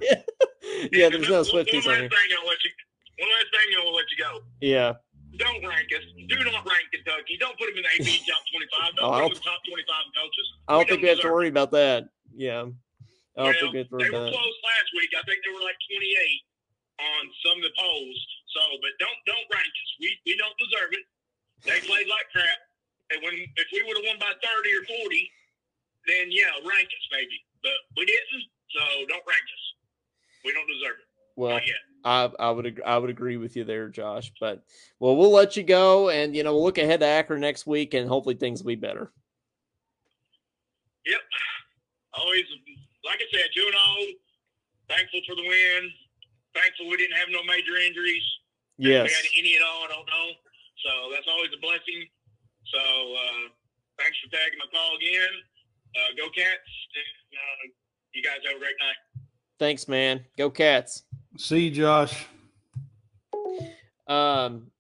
[0.92, 2.10] yeah, there's no Swifties on here.
[2.10, 2.72] Thing I'll let you,
[3.20, 4.94] one last thing I'll Yeah.
[5.38, 6.06] Don't rank us.
[6.30, 7.38] Do not rank Kentucky.
[7.42, 8.96] Don't put them in the AP top 25.
[8.98, 10.48] Don't Oh, put them in the top 25 coaches.
[10.68, 12.10] I don't think we have to worry about that.
[12.36, 12.70] Yeah.
[13.34, 15.12] I don't Well, think we have to worry they were about close last week.
[15.18, 16.06] I think they were like 28
[17.02, 18.18] on some of the polls.
[18.54, 19.90] So, but don't don't rank us.
[19.98, 21.06] We we don't deserve it.
[21.66, 22.60] They played like crap.
[23.10, 24.46] And when if we would have won by 30
[24.78, 25.32] or 40,
[26.06, 27.42] then yeah, rank us maybe.
[27.66, 28.46] But we didn't.
[28.70, 29.64] So don't rank us.
[30.46, 31.10] We don't deserve it.
[31.34, 31.82] Well, Not yet.
[32.04, 34.32] I, I would I would agree with you there, Josh.
[34.40, 34.64] But
[35.00, 37.94] well, we'll let you go, and you know we'll look ahead to Akron next week,
[37.94, 39.12] and hopefully things will be better.
[41.06, 41.22] Yep.
[42.14, 42.44] Always,
[43.04, 43.74] like I said, 2 0.
[44.90, 45.92] Thankful for the win.
[46.54, 48.24] Thankful we didn't have no major injuries.
[48.78, 49.08] If Yes.
[49.08, 50.28] we had any at all, I don't know.
[50.86, 52.08] So that's always a blessing.
[52.72, 53.44] So uh,
[54.00, 55.34] thanks for tagging my call again.
[55.96, 56.70] Uh, go Cats.
[56.96, 57.74] And, uh,
[58.14, 59.26] you guys have a great night.
[59.60, 60.24] Thanks, man.
[60.38, 61.04] Go Cats.
[61.38, 62.28] See Josh.
[64.08, 64.72] Um,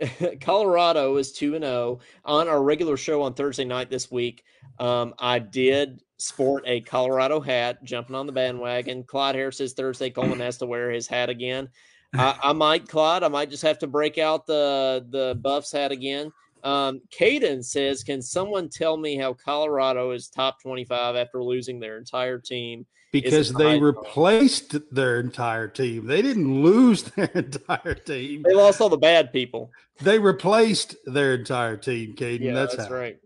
[0.40, 4.44] Colorado is two and zero on our regular show on Thursday night this week.
[4.78, 9.04] Um, I did sport a Colorado hat, jumping on the bandwagon.
[9.04, 11.68] Clyde Harris says Thursday Coleman has to wear his hat again.
[12.14, 13.22] I, I might, Clyde.
[13.22, 16.32] I might just have to break out the the Buffs hat again.
[16.62, 21.80] Um, Caden says, "Can someone tell me how Colorado is top twenty five after losing
[21.80, 26.06] their entire team?" Because they replaced their entire team.
[26.06, 28.42] They didn't lose their entire team.
[28.46, 29.72] They lost all the bad people.
[30.00, 32.40] They replaced their entire team, Caden.
[32.40, 33.18] Yeah, that's, that's, right.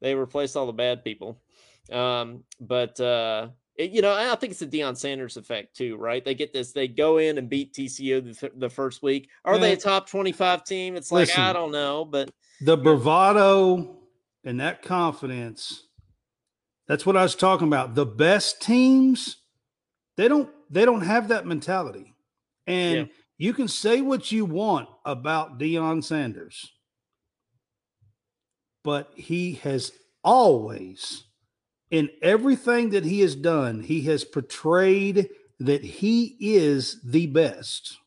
[0.00, 1.40] They replaced all the bad people.
[1.90, 6.24] Um, but uh, it- you know, I think it's the Deion Sanders effect too, right?
[6.24, 9.28] They get this, they go in and beat TCU the, the first week.
[9.44, 10.94] Are they a top twenty-five team?
[10.94, 12.30] It's like I don't know, but
[12.60, 13.98] The bravado
[14.44, 15.82] and that confidence.
[16.86, 17.94] That's what I was talking about.
[17.94, 19.36] The best teams,
[20.16, 22.14] they don't they don't have that mentality.
[22.66, 23.04] And Yeah.
[23.38, 26.72] you can say what you want about Deion Sanders,
[28.82, 29.92] but he has
[30.22, 31.24] always,
[31.90, 35.28] in everything that he has done, he has portrayed
[35.60, 37.98] that he is the best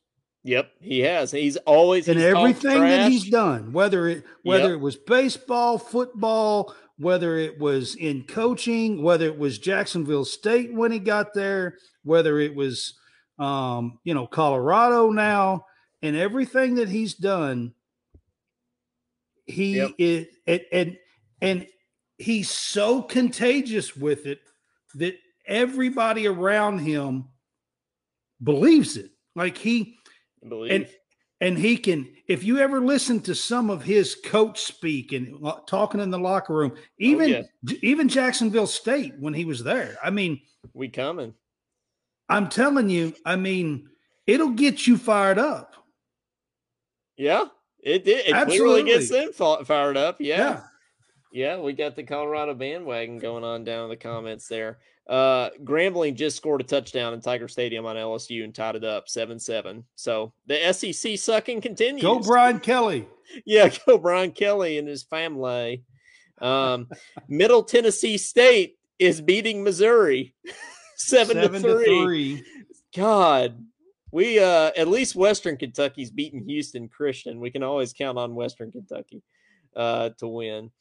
[0.47, 1.31] yep, he has.
[1.31, 4.71] He's always in he's everything that he's done, whether it whether Yep.
[4.71, 10.91] it was baseball, football, whether it was in coaching, whether it was Jacksonville State when
[10.91, 12.93] he got there, whether it was
[13.39, 15.65] um, you know Colorado now,
[16.01, 17.73] and everything that he's done,
[19.45, 19.91] he Yep.
[19.97, 20.97] is and, and
[21.41, 21.67] and
[22.17, 24.39] he's so contagious with it
[24.95, 27.25] that everybody around him
[28.43, 29.11] believes it.
[29.35, 29.97] Like he
[30.43, 30.71] I believe.
[30.71, 30.87] and
[31.39, 35.99] and he can if you ever listen to some of his coach speak and talking
[35.99, 37.41] in the locker room oh, even yeah.
[37.81, 40.41] Even jacksonville state when he was there i mean
[40.73, 41.33] we coming.
[42.29, 43.87] i'm telling you i mean
[44.25, 45.75] it'll get you fired up
[47.17, 47.45] Yeah,
[47.79, 48.27] it did.
[48.27, 50.17] It clearly gets them fired up.
[50.19, 50.61] yeah, yeah.
[51.31, 54.79] Yeah, we got the Colorado bandwagon going on down in the comments there.
[55.07, 59.07] Uh Grambling just scored a touchdown in Tiger Stadium on LSU and tied it up
[59.07, 59.83] 7-7.
[59.95, 62.01] So the SEC sucking continues.
[62.01, 63.07] go brian kelly
[63.45, 65.83] Yeah, go Brian Kelly and his family.
[66.41, 66.87] Um
[67.27, 70.33] Middle Tennessee State is beating Missouri
[70.95, 72.43] 7, to 3.
[72.95, 73.63] God,
[74.11, 77.39] we uh at least Western Kentucky's beating Houston Christian.
[77.39, 79.21] We can always count on Western Kentucky
[79.75, 80.71] uh to win.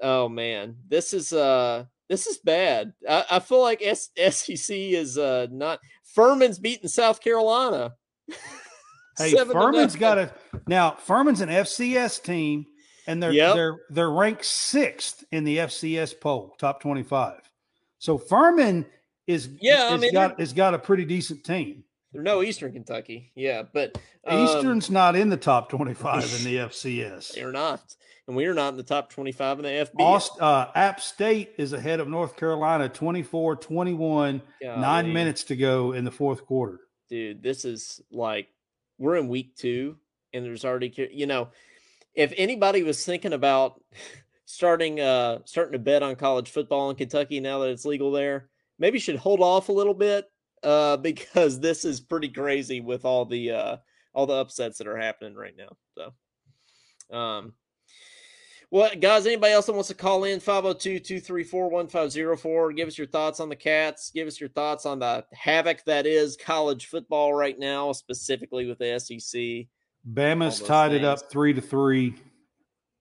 [0.00, 2.92] Oh man, this is uh this is bad.
[3.08, 5.80] I, I feel like S- SEC is uh not
[6.14, 7.94] Furman's beating South Carolina.
[9.18, 10.32] hey furman's got a
[10.68, 12.64] now furman's an fcs team
[13.06, 13.54] and they're Yep.
[13.54, 17.40] they're they're ranked sixth in the fcs poll top 25
[17.98, 18.86] so furman
[19.26, 21.82] is Yeah, I has mean, got has got a pretty decent team
[22.14, 23.30] no Eastern Kentucky.
[23.34, 27.34] Yeah, but um, Eastern's not in the top 25 in the FCS.
[27.34, 27.82] they're not.
[28.28, 30.00] And we're not in the top 25 in the FB.
[30.00, 35.92] Aust, uh, App State is ahead of North Carolina 24 21, nine minutes to go
[35.92, 36.80] in the fourth quarter.
[37.08, 38.48] dude this is like
[38.98, 39.96] we're in week two
[40.34, 41.48] and there's already you know
[42.14, 43.82] if anybody was thinking about
[44.44, 48.50] starting uh starting to bet on college football in kentucky now that it's legal there
[48.78, 50.26] maybe you should hold off a little bit
[50.64, 53.76] uh because this is pretty crazy with all the uh
[54.12, 57.54] all the upsets that are happening right now so um
[58.70, 63.06] well, guys, anybody else that wants to call in 502 234 1504, give us your
[63.06, 64.10] thoughts on the Cats.
[64.10, 68.78] Give us your thoughts on the havoc that is college football right now, specifically with
[68.78, 69.68] the SEC.
[70.12, 72.14] Bama's tied it up three to three.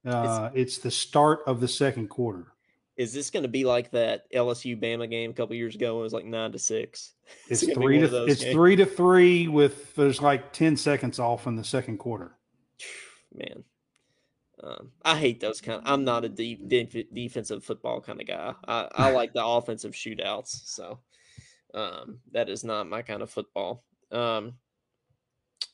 [0.06, 2.46] Uh, it's the start of the second quarter.
[2.96, 6.00] Is this going to be like that LSU Bama game a couple years ago?
[6.00, 7.14] It was like nine to six.
[7.50, 8.54] It's gonna three to it's games.
[8.54, 12.38] three to three with there's like ten seconds off in the second quarter.
[13.34, 13.66] man.
[14.64, 15.80] Um, I hate those kind.
[15.80, 18.54] Of, I'm not a deep de- defensive football kind of guy.
[18.68, 20.68] I, I like the offensive shootouts.
[20.68, 21.00] So
[21.74, 23.84] um, that is not my kind of football.
[24.12, 24.54] Um,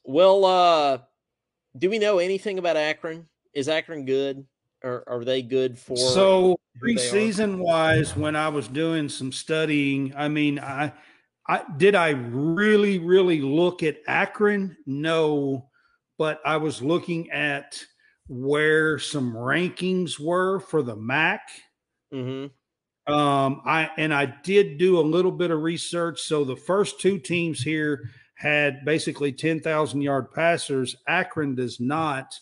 [0.03, 0.97] well, uh,
[1.77, 3.27] do we know anything about Akron?
[3.53, 4.45] Is Akron good?
[4.83, 5.95] Or are they good for?
[5.95, 10.91] So preseason wise, when I was doing some studying, I mean, I,
[11.47, 14.75] I did I really, really look at Akron?
[14.85, 15.69] No,
[16.17, 17.81] but I was looking at
[18.27, 21.41] where some rankings were for the MAC.
[22.13, 23.13] Mm-hmm.
[23.13, 26.21] Um, I and I did do a little bit of research.
[26.21, 30.95] So the first two teams here had basically ten thousand yard passers.
[31.07, 32.39] Akron does not.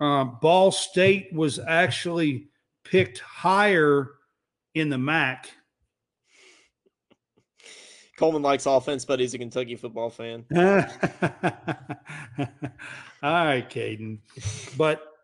[0.00, 2.48] Um, Ball State was actually
[2.84, 4.10] picked higher
[4.74, 5.50] in the MAC.
[8.18, 10.44] Coleman likes offense, but he's a Kentucky football fan.
[10.56, 10.64] All
[13.22, 14.18] right, Caden.
[14.76, 15.14] But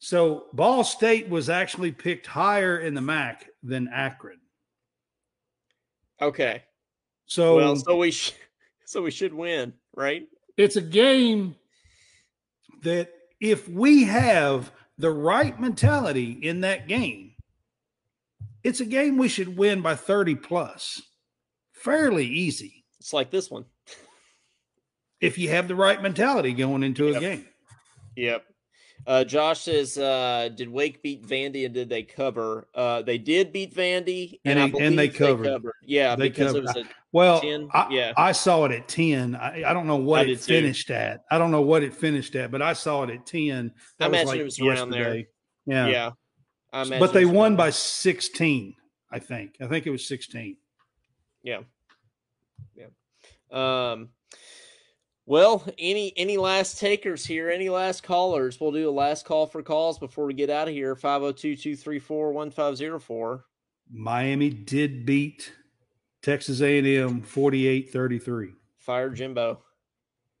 [0.00, 4.40] so Ball State was actually picked higher in the MAC than Akron.
[6.20, 6.64] Okay.
[7.26, 8.34] So well, so we sh-
[8.84, 10.26] so we should win, right?
[10.56, 11.54] It's a game
[12.82, 17.34] that if we have the right mentality in that game,
[18.64, 21.00] it's a game we should win by 30 plus.
[21.82, 22.84] Fairly easy.
[22.98, 23.64] It's like this one
[25.20, 27.16] if you have the right mentality going into yep.
[27.16, 27.46] a game.
[28.16, 28.44] Yep.
[29.06, 32.68] Uh, Josh says, uh, "Did Wake beat Vandy and did they cover?
[32.74, 35.46] Uh, they did beat Vandy, and, and, they, and they, covered.
[35.46, 35.72] they covered.
[35.82, 36.58] Yeah, they because covered.
[36.58, 37.40] it was a well.
[37.40, 39.34] 10, I, yeah, I saw it at ten.
[39.36, 40.94] I, I don't know what it finished too.
[40.94, 41.24] at.
[41.30, 43.72] I don't know what it finished at, but I saw it at ten.
[43.98, 44.80] That I imagine like it was yesterday.
[44.80, 45.24] around there.
[45.64, 46.12] Yeah,
[46.74, 46.98] yeah.
[46.98, 48.74] but they won by sixteen.
[49.10, 49.56] I think.
[49.62, 50.58] I think it was sixteen.
[51.42, 51.60] Yeah.
[52.74, 52.86] Yeah.
[53.50, 54.10] Um.
[55.26, 57.50] Well, any any last takers here?
[57.50, 58.60] Any last callers?
[58.60, 60.96] We'll do a last call for calls before we get out of here.
[60.96, 63.42] 502-234-1504.
[63.92, 65.52] Miami did beat
[66.22, 68.54] Texas A&M 48-33.
[68.78, 69.60] Fire Jimbo.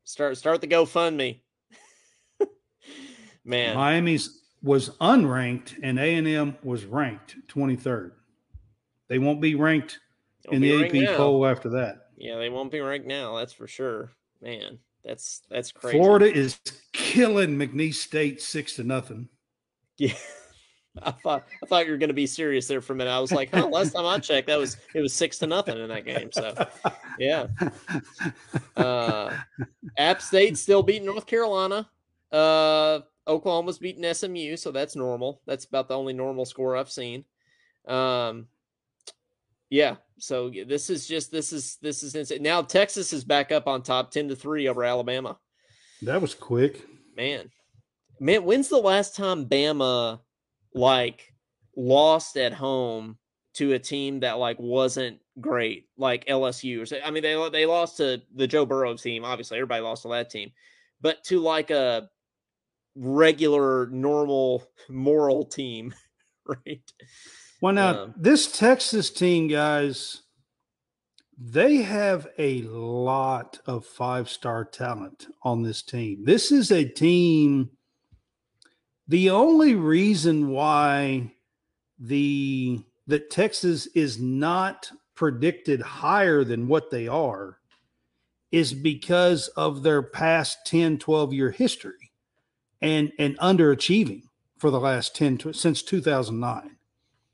[0.04, 1.40] Start start the GoFundMe.
[3.44, 3.76] Man.
[3.76, 8.12] Miami's was unranked and A&M was ranked 23rd.
[9.08, 10.00] They won't be ranked
[10.48, 12.06] The AP poll after that.
[12.16, 15.98] Yeah, they won't be right now, that's for sure man, that's that's crazy.
[15.98, 16.58] Florida is
[16.92, 19.28] killing McNeese State six to nothing.
[19.98, 20.14] Yeah.
[21.02, 23.10] I thought I thought you were going to be serious there for a minute.
[23.10, 25.76] I was like, "Huh." Last time I checked, that was it was six to nothing
[25.76, 26.32] in that game.
[26.32, 26.54] So,
[27.18, 27.48] yeah.
[28.78, 29.36] Uh,
[29.98, 31.86] App State still beating North Carolina.
[32.32, 35.42] Uh, Oklahoma's beating SMU, so that's normal.
[35.46, 37.26] That's about the only normal score I've seen.
[37.86, 38.46] Um,
[39.70, 39.96] yeah.
[40.18, 42.42] So this is just this is this is insane.
[42.42, 45.38] Now Texas is back up on top, ten to three over Alabama.
[46.02, 47.50] That was quick, man.
[48.18, 50.20] Man, when's the last time Bama
[50.74, 51.32] like
[51.74, 53.16] lost at home
[53.54, 56.92] to a team that like wasn't great, like LSU?
[56.92, 59.24] Or I mean, they they lost to the Joe Burrow team.
[59.24, 60.50] Obviously, everybody lost to that team,
[61.00, 62.10] but to like a
[62.94, 65.94] regular, normal, moral team,
[66.44, 66.82] right?
[67.60, 70.22] Well, now um, this Texas team, guys,
[71.36, 76.24] they have a lot of five star talent on this team.
[76.24, 77.70] This is a team.
[79.08, 81.32] The only reason why
[81.98, 87.58] the that Texas is not predicted higher than what they are
[88.52, 92.12] is because of their past 10 12 year history
[92.80, 94.22] and and underachieving
[94.56, 96.76] for the last 10 since 2009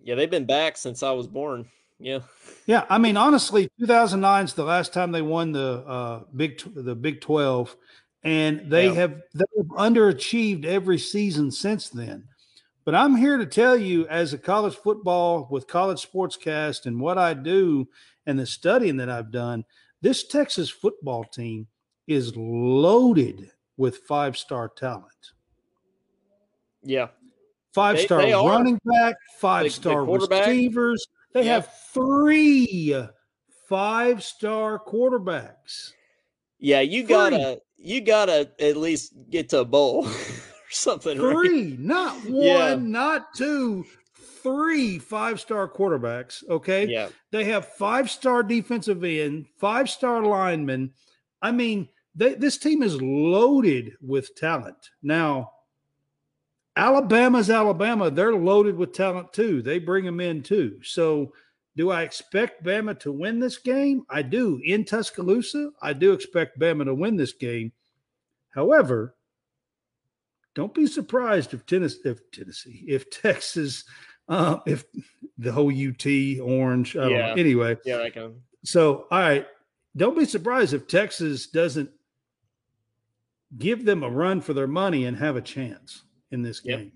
[0.07, 1.67] yeah, they've been back since I was born.
[1.99, 2.21] Yeah.
[2.67, 6.95] Yeah, I mean honestly, 2009 is the last time they won the uh, Big the
[6.95, 7.77] Big 12
[8.23, 8.95] and they yeah.
[8.95, 12.25] have they've underachieved every season since then.
[12.85, 17.19] But I'm here to tell you as a college football with college sportscast and what
[17.19, 17.89] I do
[18.27, 19.65] and the studying that I've done,
[20.03, 21.67] this Texas football team
[22.07, 25.33] is loaded with five-star talent.
[26.85, 27.09] Yeah,
[27.77, 31.07] five star running back, five star receivers.
[31.35, 32.97] They have three
[33.69, 35.93] five star quarterbacks.
[36.59, 37.09] Yeah, you three.
[37.09, 40.13] gotta you gotta at least get to a bowl or
[40.71, 41.19] something.
[41.19, 41.79] Three, right?
[41.79, 42.75] not one, yeah.
[42.81, 43.85] not two,
[44.43, 46.43] three five star quarterbacks.
[46.49, 46.87] Okay.
[46.87, 47.11] Yeah.
[47.31, 50.93] They have five star defensive end, five star linemen.
[51.43, 54.79] I mean, they, this team is loaded with talent.
[55.03, 55.51] Now,
[56.77, 58.11] Alabama's Alabama.
[58.11, 59.63] They're loaded with talent too.
[59.63, 60.79] They bring them in too.
[60.83, 61.33] So,
[61.77, 64.03] do I expect Bama to win this game?
[64.09, 64.61] I do.
[64.65, 67.73] In Tuscaloosa, I do expect Bama to win this game.
[68.51, 69.15] However,
[70.55, 73.85] don't be surprised if Tennessee, if Tennessee, if Texas,
[74.29, 74.85] uh, if
[75.37, 76.07] the whole UT
[76.41, 77.27] Orange, I Yeah.
[77.29, 77.35] know.
[77.35, 78.41] Anyway, Yeah, I can.
[78.65, 79.47] so all right,
[79.97, 81.91] don't be surprised if Texas doesn't
[83.59, 86.79] give them a run for their money and have a chance in this Yep.
[86.79, 86.93] game.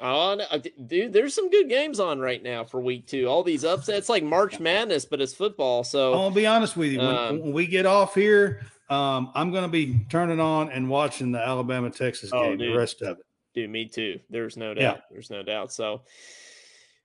[0.00, 3.26] Oh, no, dude, there's some good games on right now for week two.
[3.26, 5.82] All these upsets, like March Madness, but it's football.
[5.82, 6.98] So I'll be honest with you.
[6.98, 10.88] When, Um, when we get off here, um, I'm going to be turning on and
[10.88, 12.58] watching the Alabama Texas Oh, game.
[12.58, 12.72] dude.
[12.74, 13.24] The rest of it.
[13.54, 14.20] Dude, me too.
[14.30, 14.80] There's no doubt.
[14.98, 15.00] Yeah.
[15.10, 15.72] There's no doubt.
[15.72, 16.02] So,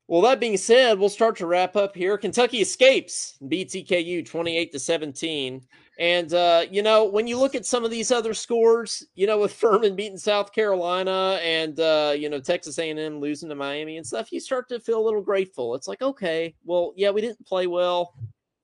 [0.07, 2.15] well, that being said, we'll start to wrap up here.
[2.17, 5.61] Kentucky escapes, beat EKU 28 to 17.
[5.99, 9.37] And, uh, you know, when you look at some of these other scores, you know,
[9.37, 14.05] with Furman beating South Carolina and, uh, you know, Texas A&M losing to Miami and
[14.05, 15.75] stuff, you start to feel a little grateful.
[15.75, 18.15] It's like, okay, well, yeah, we didn't play well,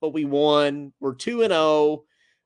[0.01, 0.91] but we won.
[0.99, 2.03] We're 2 and 0.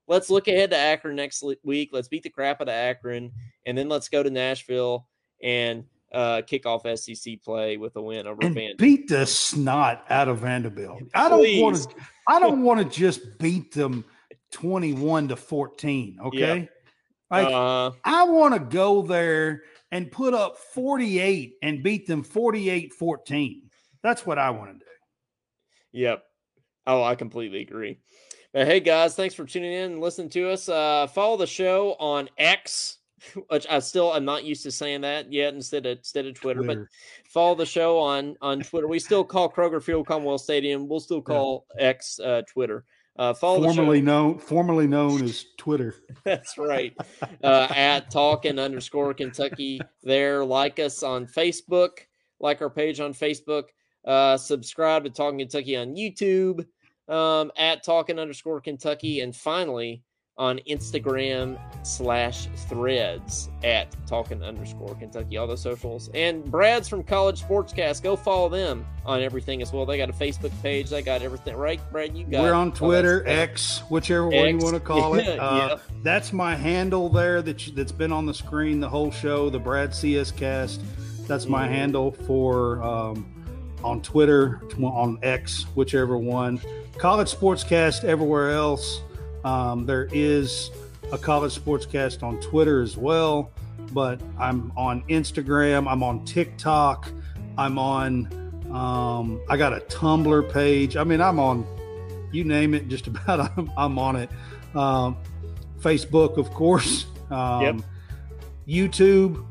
[0.09, 1.91] Let's look ahead to Akron next week.
[1.93, 3.31] Let's beat the crap out of Akron.
[3.65, 5.07] And then let's go to Nashville
[5.41, 8.77] and uh, kick off SEC play with a win over And Vanderbilt.
[8.79, 11.03] beat the snot out of Vanderbilt.
[11.15, 11.95] I don't want to.
[12.27, 14.03] I don't want to just beat them
[14.53, 16.17] 21 to 14.
[16.25, 16.69] Okay,
[17.29, 22.93] like uh, I want to go there and put up 48 and beat them 48
[22.93, 23.69] 14.
[24.01, 24.85] That's what I want to do.
[25.93, 26.23] Yep.
[26.85, 27.99] Oh, I completely agree.
[28.53, 30.69] But hey, guys, thanks for tuning in and listening to us.
[30.69, 32.99] Uh, follow the show on X,
[33.47, 36.61] which I still am not used to saying that yet instead of instead of Twitter.
[36.61, 36.89] Twitter.
[37.23, 38.87] But follow the show on on Twitter.
[38.87, 40.87] We still call Kroger Field Commonwealth Stadium.
[40.87, 42.85] We'll still call X uh, Twitter.
[43.15, 45.95] Uh, follow Formerly known, formerly known as Twitter.
[46.23, 46.95] That's right.
[47.43, 49.79] Uh, at talking underscore Kentucky.
[50.01, 51.99] There, like us on Facebook,
[52.39, 53.65] like our page on Facebook.
[54.03, 56.65] Uh, subscribe to Talking Kentucky on YouTube.
[57.07, 60.01] Um, at talking underscore Kentucky, and finally
[60.37, 65.37] on Instagram slash Threads at talking underscore Kentucky.
[65.37, 68.01] All the socials and Brad's from College Sportscast.
[68.01, 69.85] Go follow them on everything as well.
[69.85, 70.89] They got a Facebook page.
[70.89, 71.79] They got everything right.
[71.91, 72.41] Brad, you got.
[72.41, 73.23] We're on Twitter.
[73.27, 75.23] X, whichever one you want to call it.
[75.43, 75.77] Uh, yeah.
[76.03, 79.49] That's my handle there that you, that's been on the screen the whole show.
[79.49, 80.81] The Brad CS Cast.
[81.27, 81.71] That's my Mhm.
[81.71, 83.25] handle for um,
[83.83, 86.59] on Twitter, on X, whichever one.
[86.97, 89.01] College Sportscast everywhere else.
[89.43, 90.71] Um, there is
[91.11, 93.51] a College Sportscast on Twitter as well,
[93.91, 95.91] but I'm on Instagram.
[95.91, 97.09] I'm on TikTok.
[97.57, 98.27] I'm on.
[98.71, 100.97] Um, I got a Tumblr page.
[100.97, 101.65] I mean, I'm on.
[102.31, 103.51] You name it, just about.
[103.57, 104.29] I'm, I'm on it.
[104.73, 105.17] Um,
[105.79, 107.05] Facebook, of course.
[107.31, 107.75] Um, Yep.
[108.67, 109.45] YouTube.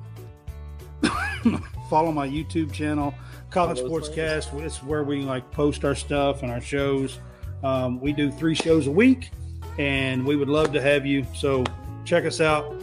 [1.91, 3.13] Follow my YouTube channel,
[3.51, 4.55] College Sportscast.
[4.63, 7.19] It's where we like post our stuff and our shows.
[7.65, 9.31] Um, we do three shows a week,
[9.79, 11.27] and we would love to have you.
[11.35, 11.65] So
[12.05, 12.75] check us out.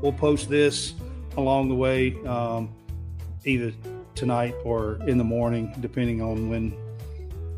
[0.00, 0.94] We'll post this
[1.36, 2.70] along the way, um,
[3.44, 3.72] either
[4.14, 6.74] tonight or in the morning, depending on when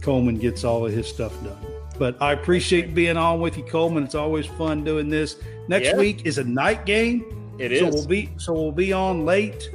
[0.00, 1.58] Coleman gets all of his stuff done.
[1.98, 4.04] But I appreciate being on with you, Coleman.
[4.04, 5.36] It's always fun doing this.
[5.68, 5.96] Next Yeah.
[5.96, 7.24] week is a night game.
[7.58, 7.94] It so is.
[7.94, 9.70] we'll be so we'll be on late,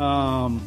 [0.00, 0.60] um,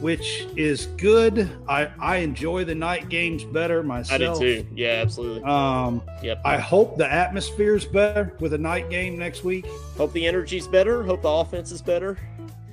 [0.00, 1.48] which is good.
[1.68, 4.20] I I enjoy the night games better myself.
[4.20, 4.66] I do too.
[4.74, 5.42] Yeah, absolutely.
[5.44, 6.42] Um, Yep.
[6.44, 9.66] I hope the atmosphere's better with a night game next week.
[9.96, 11.02] Hope the energy's better.
[11.02, 12.18] Hope the offense is better.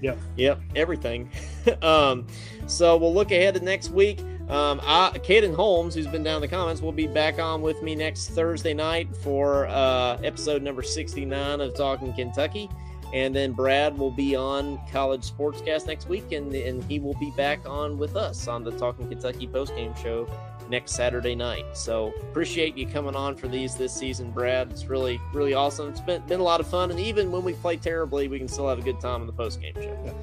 [0.01, 0.17] Yep.
[0.35, 0.59] Yep.
[0.75, 1.29] Everything.
[1.81, 2.27] um,
[2.67, 4.19] so we'll look ahead to next week.
[4.49, 7.81] Um, I, Caden Holmes, who's been down in the comments, will be back on with
[7.83, 12.69] me next Thursday night for uh, episode number 69 of Talking Kentucky.
[13.13, 17.31] And then Brad will be on College Sportscast next week, and, and he will be
[17.37, 20.27] back on with us on the Talking Kentucky postgame show
[20.69, 21.65] next Saturday night.
[21.73, 24.69] So appreciate you coming on for these this season, Brad.
[24.71, 25.89] It's really, really awesome.
[25.89, 26.91] It's been, been a lot of fun.
[26.91, 29.33] And even when we play terribly, we can still have a good time in the
[29.33, 30.15] postgame show.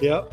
[0.00, 0.32] Yep.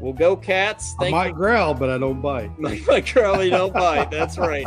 [0.00, 0.94] We'll go Cats.
[1.00, 2.50] Thank I might growl, but I don't bite.
[2.58, 4.10] Mike, growl, Crowley don't bite.
[4.10, 4.66] That's right.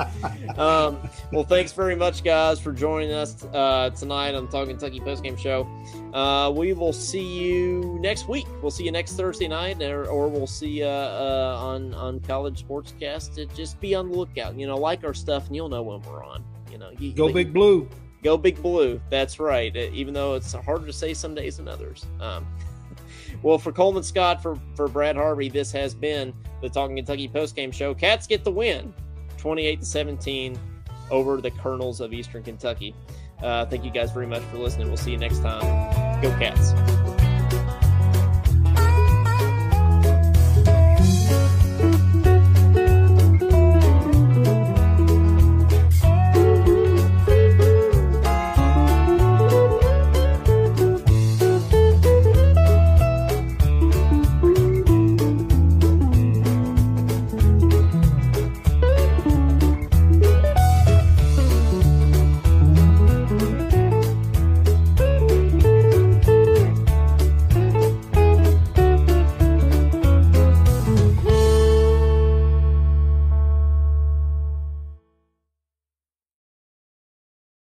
[0.57, 0.99] Um,
[1.31, 5.37] well, thanks very much, guys, for joining us uh, tonight on the Talking Kentucky postgame
[5.37, 5.67] show.
[6.13, 8.47] Uh, we will see you next week.
[8.61, 12.65] We'll see you next Thursday night, or, or we'll see you uh, on on College
[12.65, 13.55] Sportscast.
[13.55, 14.55] Just be on the lookout.
[14.57, 16.43] You know, like our stuff, and you'll know when we're on.
[16.71, 17.87] You know, you, Go Big Blue.
[18.23, 18.99] Go Big Blue.
[19.09, 19.75] That's right.
[19.75, 22.05] Uh, Even though it's harder to say some days than others.
[22.19, 22.45] Um,
[23.43, 27.73] well, for Coleman Scott, for for Brad Harvey, this has been the Talking Kentucky postgame
[27.73, 27.93] show.
[27.93, 28.93] Cats get the win,
[29.37, 30.59] twenty-eight to seventeen,
[31.11, 32.95] over the Colonels of Eastern Kentucky.
[33.41, 34.87] Uh, thank you guys very much for listening.
[34.87, 36.21] We'll see you next time.
[36.21, 37.18] Go Cats.